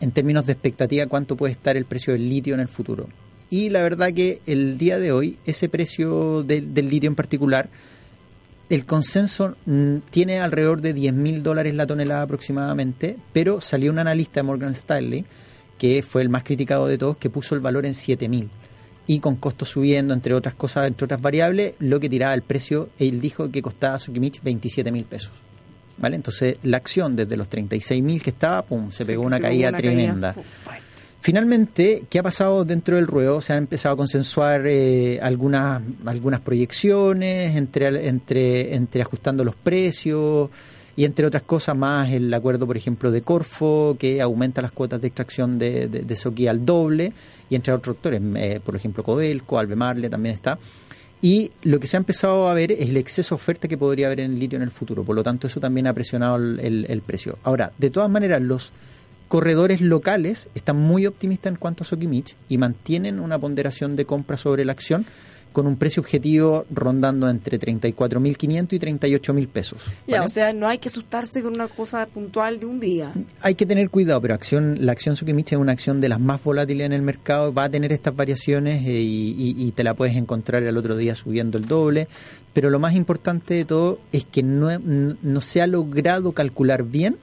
[0.00, 3.08] en términos de expectativa, cuánto puede estar el precio del litio en el futuro.
[3.50, 7.68] Y la verdad que el día de hoy, ese precio del- del litio en particular,
[8.70, 13.98] el consenso mm, tiene alrededor de 10 mil dólares la tonelada aproximadamente, pero salió un
[13.98, 15.24] analista de Morgan Stanley,
[15.80, 18.50] que fue el más criticado de todos, que puso el valor en 7 mil.
[19.06, 22.90] Y con costos subiendo, entre otras cosas, entre otras variables, lo que tiraba el precio,
[22.98, 25.32] él dijo que costaba a Sokimich 27 mil pesos.
[25.96, 26.16] ¿Vale?
[26.16, 29.42] Entonces, la acción desde los 36 mil que estaba, pum, se Sí, pegó una se
[29.42, 30.34] caída una tremenda.
[30.34, 30.48] caída.
[31.22, 33.40] Finalmente, ¿qué ha pasado dentro del ruedo?
[33.40, 40.48] Se han empezado a consensuar eh, algunas, algunas proyecciones entre, entre, entre ajustando los precios
[40.96, 45.00] y entre otras cosas más el acuerdo, por ejemplo, de Corfo, que aumenta las cuotas
[45.00, 47.12] de extracción de, de, de al doble,
[47.48, 50.58] y entre otros actores, eh, por ejemplo, Codelco, Albemarle también está.
[51.22, 54.06] Y lo que se ha empezado a ver es el exceso de oferta que podría
[54.06, 55.04] haber en el litio en el futuro.
[55.04, 57.38] Por lo tanto, eso también ha presionado el, el- el precio.
[57.42, 58.72] Ahora, de todas maneras, los
[59.28, 64.36] corredores locales están muy optimistas en cuanto a Sokimich y mantienen una ponderación de compra
[64.36, 65.04] sobre la acción
[65.52, 69.82] con un precio objetivo rondando entre 34.500 y 38.000 pesos.
[70.06, 70.26] Ya, ¿vale?
[70.26, 73.12] o sea, no hay que asustarse con una cosa puntual de un día.
[73.40, 76.42] Hay que tener cuidado, pero acción, la acción Sukimich es una acción de las más
[76.42, 79.94] volátiles en el mercado, va a tener estas variaciones eh, y, y- y te la
[79.94, 82.08] puedes encontrar el otro día subiendo el doble,
[82.52, 87.16] pero lo más importante de todo es que no, no se ha logrado calcular bien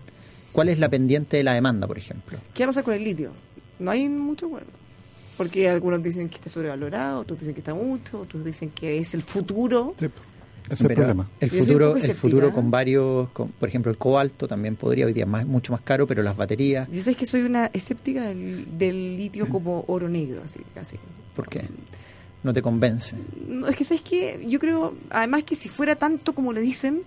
[0.51, 2.37] cuál es la pendiente de la demanda, por ejemplo.
[2.53, 3.31] ¿Qué va a pasar con el litio?
[3.79, 4.69] No hay mucho acuerdo.
[5.37, 9.13] Porque algunos dicen que está sobrevalorado, otros dicen que está mucho, otros dicen que es
[9.13, 9.93] el futuro.
[9.97, 11.29] Sí, ese es el Pero problema.
[11.39, 12.51] El futuro, el futuro ¿eh?
[12.51, 16.07] con varios, con- por ejemplo, el cobalto también podría hoy día más, mucho más caro,
[16.07, 20.41] pero las baterías, Yo sé que soy una escéptica del, del litio como oro negro,
[20.43, 20.97] así casi.
[21.35, 21.61] ¿por qué?
[22.43, 23.15] No te convence.
[23.47, 24.43] No, es que, ¿sabes qué?
[24.47, 27.01] Yo creo, además que si fuera tanto como le dicen,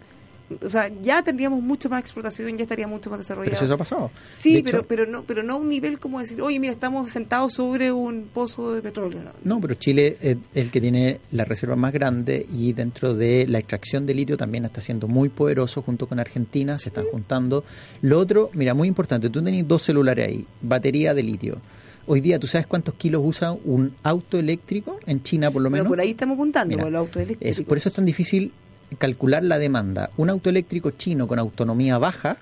[0.63, 3.53] o sea, ya tendríamos mucho más explotación, ya estaría mucho más desarrollado.
[3.55, 4.11] Pero eso ha pasado.
[4.33, 6.73] Sí, De pero, hecho- pero, no, pero no a un nivel como decir, oye, mira,
[6.73, 9.23] estamos sentados sobre un pozo de petróleo.
[9.23, 9.31] ¿no?
[9.45, 13.59] No, pero Chile es el que tiene la reserva más grande y dentro de la
[13.59, 17.65] extracción de litio también está siendo muy poderoso junto con Argentina, se están juntando.
[18.03, 21.59] Lo otro, mira, muy importante, tú tenés dos celulares ahí, batería de litio.
[22.07, 25.83] Hoy día, ¿tú sabes cuántos kilos usa un auto eléctrico en China por lo Pero
[25.85, 25.89] menos?
[25.89, 27.59] por ahí estamos apuntando, Mira, con los autos eléctricos.
[27.59, 28.53] Es- por eso es tan difícil
[28.99, 30.11] calcular la demanda.
[30.17, 32.37] Un auto eléctrico chino con autonomía baja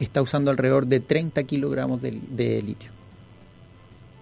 [0.00, 2.97] está usando alrededor de 30 kilogramos de, de litio.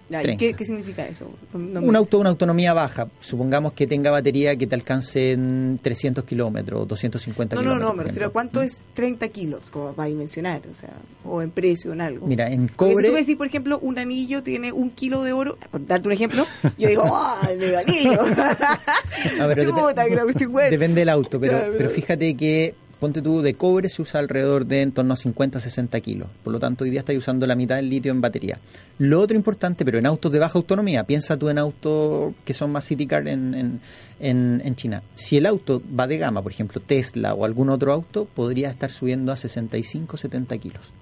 [0.09, 0.39] Ya, ¿y 30.
[0.39, 1.29] qué, qué significa eso?
[1.53, 5.79] No me un auto una autonomía baja, supongamos que tenga batería que te alcance en
[5.81, 7.89] 300 kilómetros, 250 No, no, kilómetros.
[7.89, 8.33] no, me refiero a ejemplo.
[8.33, 10.93] cuánto es 30 kilos, como para dimensionar, o sea,
[11.25, 12.25] o en precio, en algo.
[12.25, 15.23] Mira, en Porque si cobre- tú me decís, por ejemplo, un anillo tiene un kilo
[15.23, 16.45] de oro, por darte un ejemplo,
[16.77, 18.23] yo digo, ¡ah, el medio anillo!
[19.47, 20.53] Ver, Chuta, que la cuestión.
[20.53, 24.65] Depende del auto, pero, Claro, pero fíjate que, ponte tú, de cobre se usa alrededor
[24.65, 26.27] de en torno a 50 60 kilos.
[26.43, 28.59] Por lo tanto, hoy día estás usando la mitad del litio en batería.
[28.97, 32.71] Lo otro importante, pero en autos de baja autonomía, piensa tú en autos que son
[32.71, 33.81] más city car en, en,
[34.19, 35.03] en, en China.
[35.15, 38.91] Si el auto va de gama, por ejemplo, Tesla o algún otro auto, podría estar
[38.91, 40.93] subiendo a 65 70 kilos.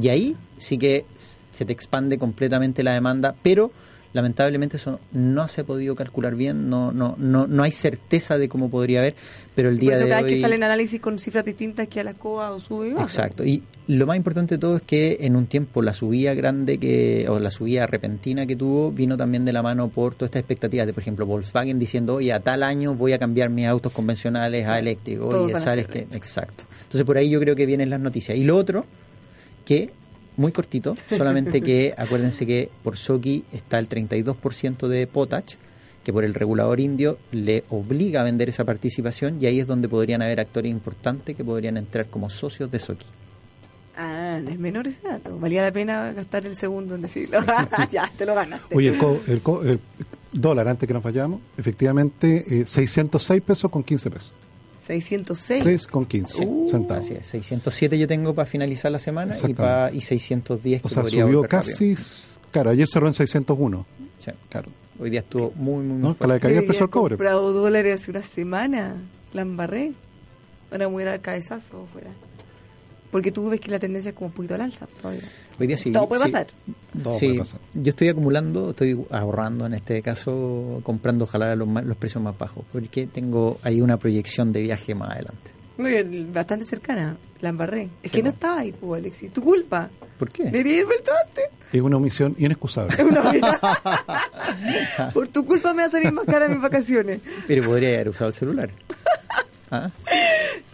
[0.00, 1.04] Y ahí sí que
[1.52, 3.70] se te expande completamente la demanda, pero
[4.12, 8.48] Lamentablemente eso no se ha podido calcular bien, no no no, no hay certeza de
[8.48, 9.14] cómo podría haber,
[9.54, 11.86] pero el Por día eso de cada vez hoy que salen análisis con cifras distintas
[11.86, 13.04] que a la COA o sube y baja.
[13.04, 13.44] Exacto.
[13.44, 17.26] Y lo más importante de todo es que en un tiempo la subida grande que
[17.28, 20.86] o la subida repentina que tuvo vino también de la mano por todas estas expectativas
[20.86, 24.66] de, por ejemplo, Volkswagen diciendo, oye, a tal año voy a cambiar mis autos convencionales
[24.66, 25.30] a eléctricos.
[25.30, 26.16] Todos a que eléctricos.
[26.16, 26.64] exacto.
[26.82, 28.36] Entonces por ahí yo creo que vienen las noticias.
[28.36, 28.86] Y lo otro
[29.64, 29.92] que
[30.40, 35.54] muy cortito, solamente que acuérdense que por Soki está el 32% de potash
[36.02, 39.86] que por el regulador indio le obliga a vender esa participación y ahí es donde
[39.88, 43.04] podrían haber actores importantes que podrían entrar como socios de Soki.
[43.96, 45.38] Ah, es menor ese dato.
[45.38, 47.38] Valía la pena gastar el segundo en decirlo.
[47.90, 48.74] ya, te lo ganaste.
[48.74, 49.78] Oye, el, co- el co- el
[50.32, 54.32] dólar, antes que nos vayamos, efectivamente, eh, 606 pesos con 15 pesos.
[54.90, 55.62] 606.
[55.62, 57.04] 3 con 15 Uh, centavos.
[57.04, 59.90] Así es, 607 yo tengo para finalizar la semana y, Exactamente.
[59.92, 61.96] pa- y 610 que O sea, subió casi,
[62.50, 63.86] claro, ayer cerró en 601.
[63.88, 64.10] rápido.
[64.18, 64.30] Sí.
[64.48, 64.68] Claro.
[64.98, 66.14] Hoy día estuvo muy, muy, muy ¿No?
[66.14, 67.14] Para la precio del había cobre.
[67.16, 68.96] comprado dólares hace una semana.
[69.32, 69.92] La embarré.
[70.70, 70.78] Voy a
[71.08, 72.10] al cabezazo fuera.
[73.10, 75.22] Porque tú ves que la tendencia es como un poquito al alza todavía.
[75.58, 75.90] Hoy día sí.
[75.92, 76.30] Todo puede sí.
[76.30, 76.46] pasar.
[77.02, 77.60] Todo Sí, puede pasar.
[77.74, 82.38] yo estoy acumulando, estoy ahorrando en este caso, comprando ojalá los, ma- los precios más
[82.38, 85.50] bajos, porque tengo ahí una proyección de viaje más adelante.
[85.78, 87.16] Muy bien, bastante cercana.
[87.40, 87.88] La embarré.
[88.02, 89.32] Es Sí, que no estaba ahí, pues, Alexis.
[89.32, 89.88] Tu culpa.
[90.18, 90.44] ¿Por qué?
[90.44, 91.44] Debería ir vuelto antes.
[91.72, 92.94] Es una omisión inexcusable.
[95.14, 97.20] Por tu culpa me va a salir más cara mis vacaciones.
[97.46, 98.70] Pero podría haber usado el celular.
[99.70, 99.90] ¿Ah?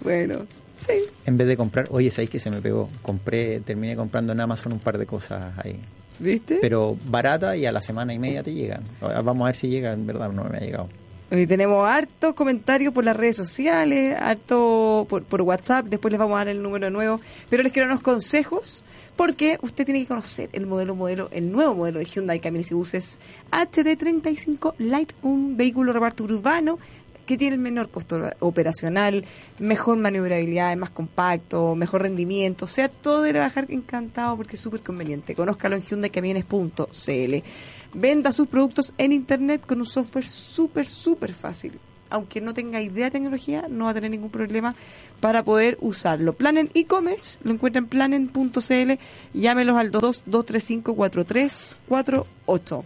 [0.01, 0.45] Bueno,
[0.87, 1.05] sí.
[1.25, 2.89] En vez de comprar, oye, ¿sabéis que se me pegó?
[3.03, 5.81] Compré, terminé comprando en Amazon un par de cosas ahí.
[6.19, 6.59] ¿Viste?
[6.61, 8.83] Pero barata y a la semana y media te llegan.
[9.01, 10.89] Vamos a ver si llega, en verdad, no me ha llegado.
[11.29, 16.39] Tenemos hartos comentarios por las redes sociales, harto por, por WhatsApp, después les vamos a
[16.39, 17.21] dar el número nuevo,
[17.51, 18.85] pero les quiero unos consejos
[19.17, 22.75] porque usted tiene que conocer el modelo modelo, el nuevo modelo de Hyundai Camiones y
[22.75, 23.19] Buses
[23.51, 26.79] HD35 Light, un vehículo reparto urbano
[27.27, 29.25] que tiene el menor costo operacional,
[29.59, 34.83] mejor maniobrabilidad, más compacto, mejor rendimiento, o sea, todo de bajar encantado porque es súper
[34.83, 35.35] conveniente.
[35.35, 37.35] Conózcalo en hyundaicamiones.cl.
[37.95, 41.79] Venda sus productos en internet con un software súper, súper fácil.
[42.09, 44.77] Aunque no tenga idea de tecnología, no va a tener ningún problema
[45.21, 46.35] para poder usarlo.
[46.35, 48.93] Planen e-commerce, lo encuentra en planen.cl,
[49.35, 52.85] llámelos al 22354348.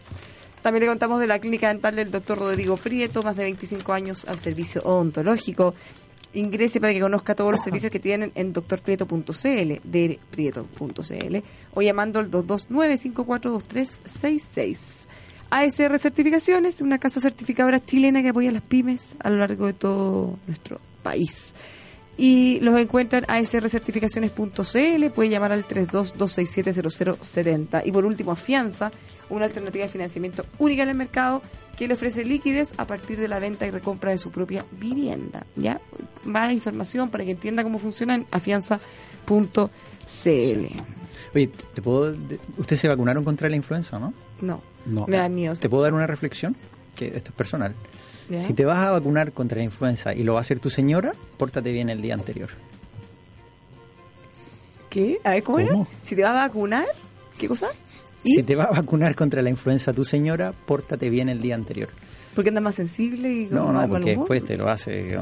[0.63, 4.27] También le contamos de la clínica dental del doctor Rodrigo Prieto, más de 25 años
[4.27, 5.75] al servicio odontológico.
[6.33, 11.37] Ingrese para que conozca todos los servicios que tienen en doctorprieto.cl, drprieto.cl
[11.75, 15.09] o llamando al 229-542366.
[15.51, 19.73] ASR Certificaciones, una casa certificadora chilena que apoya a las pymes a lo largo de
[19.73, 21.57] todo nuestro país.
[22.23, 27.81] Y los encuentran a srcertificaciones.cl, puede llamar al 322670070.
[27.87, 28.91] Y por último, Fianza,
[29.31, 31.41] una alternativa de financiamiento única en el mercado
[31.79, 35.47] que le ofrece liquidez a partir de la venta y recompra de su propia vivienda.
[35.57, 35.81] ¿Ya?
[36.25, 38.81] Más información para que entienda cómo funcionan afianza.cl.
[41.35, 44.12] Oye, ¿te puedo, de- ¿ustedes se vacunaron contra la influenza, no?
[44.41, 45.07] No, No.
[45.07, 45.55] me da miedo.
[45.55, 46.57] ¿Te puedo dar una reflexión?
[46.97, 47.75] Que esto es personal.
[48.31, 48.39] ¿Ya?
[48.39, 51.12] Si te vas a vacunar contra la influenza y lo va a hacer tu señora,
[51.37, 52.49] pórtate bien el día anterior.
[54.89, 55.18] ¿Qué?
[55.24, 55.72] A ver, ¿cómo, era?
[56.03, 56.85] Si te vas a vacunar,
[57.39, 57.68] ¿qué cosa?
[58.24, 58.35] ¿Y?
[58.35, 61.89] Si te va a vacunar contra la influenza tu señora, pórtate bien el día anterior.
[62.35, 64.18] Porque andas más sensible y No, no, porque humor?
[64.18, 65.18] después te lo hace.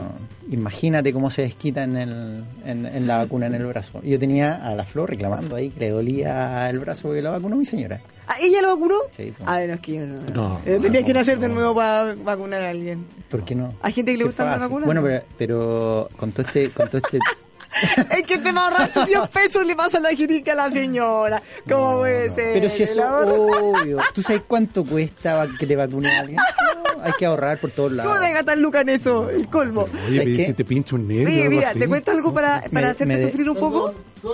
[0.50, 4.02] Imagínate cómo se desquita en, el, en, en la vacuna en el brazo.
[4.02, 7.56] Yo tenía a la flor reclamando ahí que le dolía el brazo que la vacunó
[7.56, 8.00] mi señora.
[8.30, 8.94] ¿Ah, ¿Ella lo vacunó?
[9.10, 9.48] Sí, pues.
[9.48, 10.20] Ah, no, es que yo no.
[10.30, 13.06] No, Eh, tenía que nacer de nuevo para vacunar a alguien.
[13.30, 13.72] ¿Por qué no?
[13.80, 15.06] Hay gente que le gustan las vacunas, Bueno, ¿no?
[15.06, 17.18] pero, pero con todo este, con todo este
[18.10, 20.70] es que te va a ahorrar sus 100 pesos le pasa la jeringa a la
[20.70, 21.42] señora.
[21.68, 22.52] ¿Cómo No, puede ser?
[22.54, 23.98] Pero si eso ahorro- obvio.
[24.14, 26.36] ¿Tú sabes cuánto cuesta que te vacune a alguien?
[26.36, 28.12] No, hay que ahorrar por todos lados.
[28.12, 29.28] ¿Cómo te gastar lucas en eso?
[29.30, 29.82] El colmo.
[29.82, 30.46] Oye, ¿Sabes pero qué?
[30.46, 31.78] si te pincha un nervio o Oye, mira, así.
[31.78, 33.94] te cuento algo para, para Me- hacerte me de- sufrir un poco.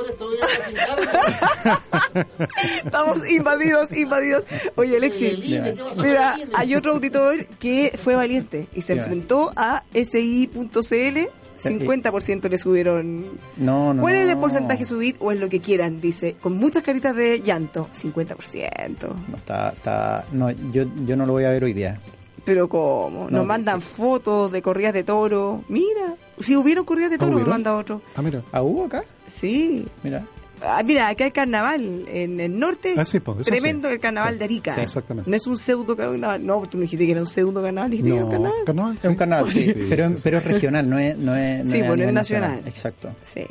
[2.85, 4.45] Estamos invadidos, invadidos.
[4.77, 8.83] Oye, Alexi, El INE, ¿qué pasó con mira, hay otro auditor que fue valiente y
[8.83, 11.19] se enfrentó a SI.cl.
[11.59, 13.27] 50% le subieron.
[13.57, 14.03] No, no.
[14.03, 16.01] ¿Cuál es el porcentaje subir o es lo que quieran?
[16.01, 17.89] Dice, con muchas caritas de llanto.
[17.95, 19.15] 50%.
[19.29, 22.01] No, está, está, no, yo, yo no lo voy a ver hoy día.
[22.45, 23.23] Pero ¿cómo?
[23.23, 25.65] Nos No, mandan fotos de corridas de toro.
[25.69, 27.53] Mira, si hubieron corridas de ¿Ah, toro, me hubieron?
[27.55, 28.03] manda otro.
[28.17, 28.43] Ah, mira.
[28.53, 29.03] ¿Ah, hubo acá?
[29.29, 29.87] Sí.
[30.03, 30.27] Mira.
[30.63, 32.95] Ah, mira, acá hay carnaval en el norte.
[32.97, 33.95] Ah, sí, pues, tremendo sí.
[33.95, 34.75] el carnaval Sí, de Arica.
[34.75, 35.29] sí, exactamente.
[35.31, 36.45] No es un pseudo carnaval.
[36.47, 37.91] No, tú me dijiste que era un pseudo carnaval.
[37.91, 38.65] Dijiste que era un No, carnaval.
[38.65, 40.21] carnaval, Es un canal, sí, Sí, pero, sí, sí.
[40.25, 42.63] pero es regional, no es, no es, no Sí, es a pues, no es nacional.
[42.67, 43.45] Exacto, Sí.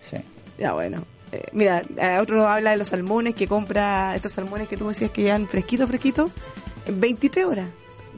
[0.00, 0.16] sí.
[0.58, 1.02] Ya, bueno.
[1.32, 1.82] Eh, mira,
[2.20, 5.88] otro habla de los salmones que compra, estos salmones que tú decías que ya fresquitos,
[5.88, 6.30] fresquitos.
[6.86, 7.68] en 23 horas,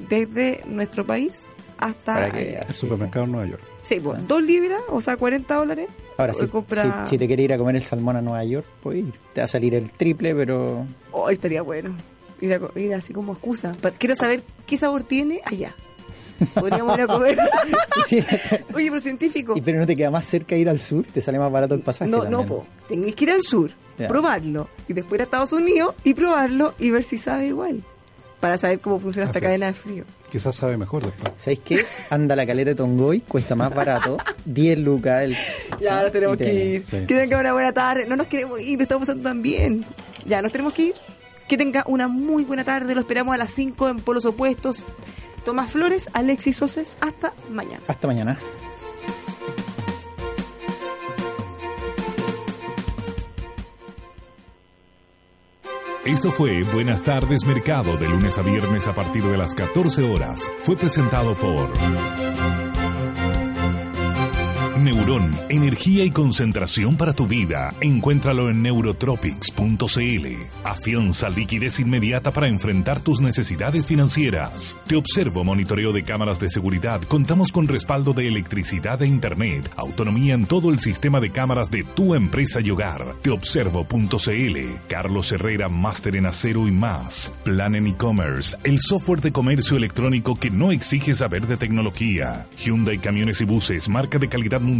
[0.09, 2.26] desde nuestro país hasta...
[2.28, 3.62] El supermercado en Nueva York.
[3.87, 5.87] Sí, pues, dos libras, o sea, 40 dólares.
[6.18, 8.43] Ahora, Hoy si, compra- si, si te quieres ir a comer el salmón a Nueva
[8.45, 9.14] York, puedes ir.
[9.32, 11.95] Te va a salir el triple, pero Oh, estaría bueno.
[12.41, 13.72] Ir, a ir así como excusa.
[13.99, 15.74] Quiero saber qué sabor tiene allá.
[16.55, 17.39] Podríamos ir a comer.
[18.07, 18.22] Sí.
[18.74, 19.55] Oye, pero científico.
[19.57, 21.80] Y pero no te queda más cerca ir al sur, te sale más barato el
[21.80, 22.11] pasaje.
[22.11, 22.66] No, no, po.
[22.89, 23.70] Tenéis que ir al sur,
[24.09, 24.68] probarlo.
[24.89, 27.82] Y después ir a Estados Unidos y probarlo y ver si sabe igual.
[28.41, 30.05] Para saber cómo funciona esta cadena de frío.
[30.31, 31.33] Quizás sabe mejor después.
[31.37, 31.87] ¿Sabéis qué?
[32.11, 35.22] Anda a la caleta de Tongoy, cuesta más barato, 10 lucas.
[35.22, 35.37] El...
[35.81, 36.85] Ya, nos tenemos que ir.
[36.85, 37.05] sí.
[37.07, 38.07] Que tengan una buena tarde.
[38.07, 39.85] No nos queremos ir, lo estamos pasando tan bien.
[40.24, 40.95] Ya, nos tenemos que ir.
[41.49, 42.93] Que tenga una muy buena tarde.
[42.95, 44.85] Lo esperamos a las 5 en Polos Opuestos.
[45.45, 46.99] Tomás Flores, Alexis Soces.
[47.01, 47.83] Hasta mañana.
[47.87, 48.37] Hasta mañana.
[56.07, 60.52] Esto fue Buenas tardes Mercado de lunes a viernes a partir de las 14 horas.
[60.61, 61.72] Fue presentado por
[64.87, 67.74] Neurón, energía y concentración para tu vida.
[67.80, 70.26] Encuéntralo en neurotropics.cl.
[70.64, 74.76] Afianza liquidez inmediata para enfrentar tus necesidades financieras.
[74.87, 77.03] Te observo monitoreo de cámaras de seguridad.
[77.03, 79.68] Contamos con respaldo de electricidad e internet.
[79.76, 83.16] Autonomía en todo el sistema de cámaras de tu empresa y hogar.
[83.22, 84.59] Teobservo.cl.
[84.89, 87.32] Carlos Herrera, máster en acero y más.
[87.43, 92.47] Plan en e-commerce, el software de comercio electrónico que no exige saber de tecnología.
[92.57, 94.76] Hyundai Camiones y Buses, marca de calidad mundial,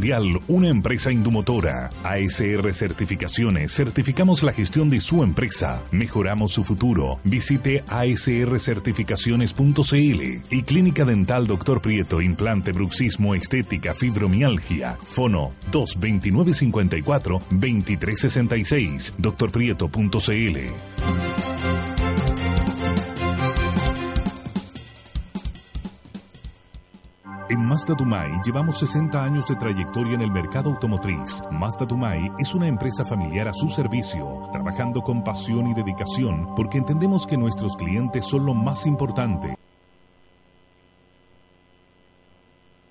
[0.49, 1.91] una empresa indumotora.
[2.05, 5.83] ASR Certificaciones, certificamos la gestión de su empresa.
[5.91, 7.19] Mejoramos su futuro.
[7.25, 11.81] Visite asrcertificaciones.cl y Clínica Dental Dr.
[11.81, 14.99] Prieto, implante, bruxismo, estética, fibromialgia.
[15.03, 21.96] Fono 22954 2366 drprieto.cl.
[27.49, 31.45] En Mazda Dumai llevamos 60 años de trayectoria en el mercado automotriz.
[31.53, 36.79] Mazda Dumai es una empresa familiar a su servicio, trabajando con pasión y dedicación porque
[36.79, 39.57] entendemos que nuestros clientes son lo más importante.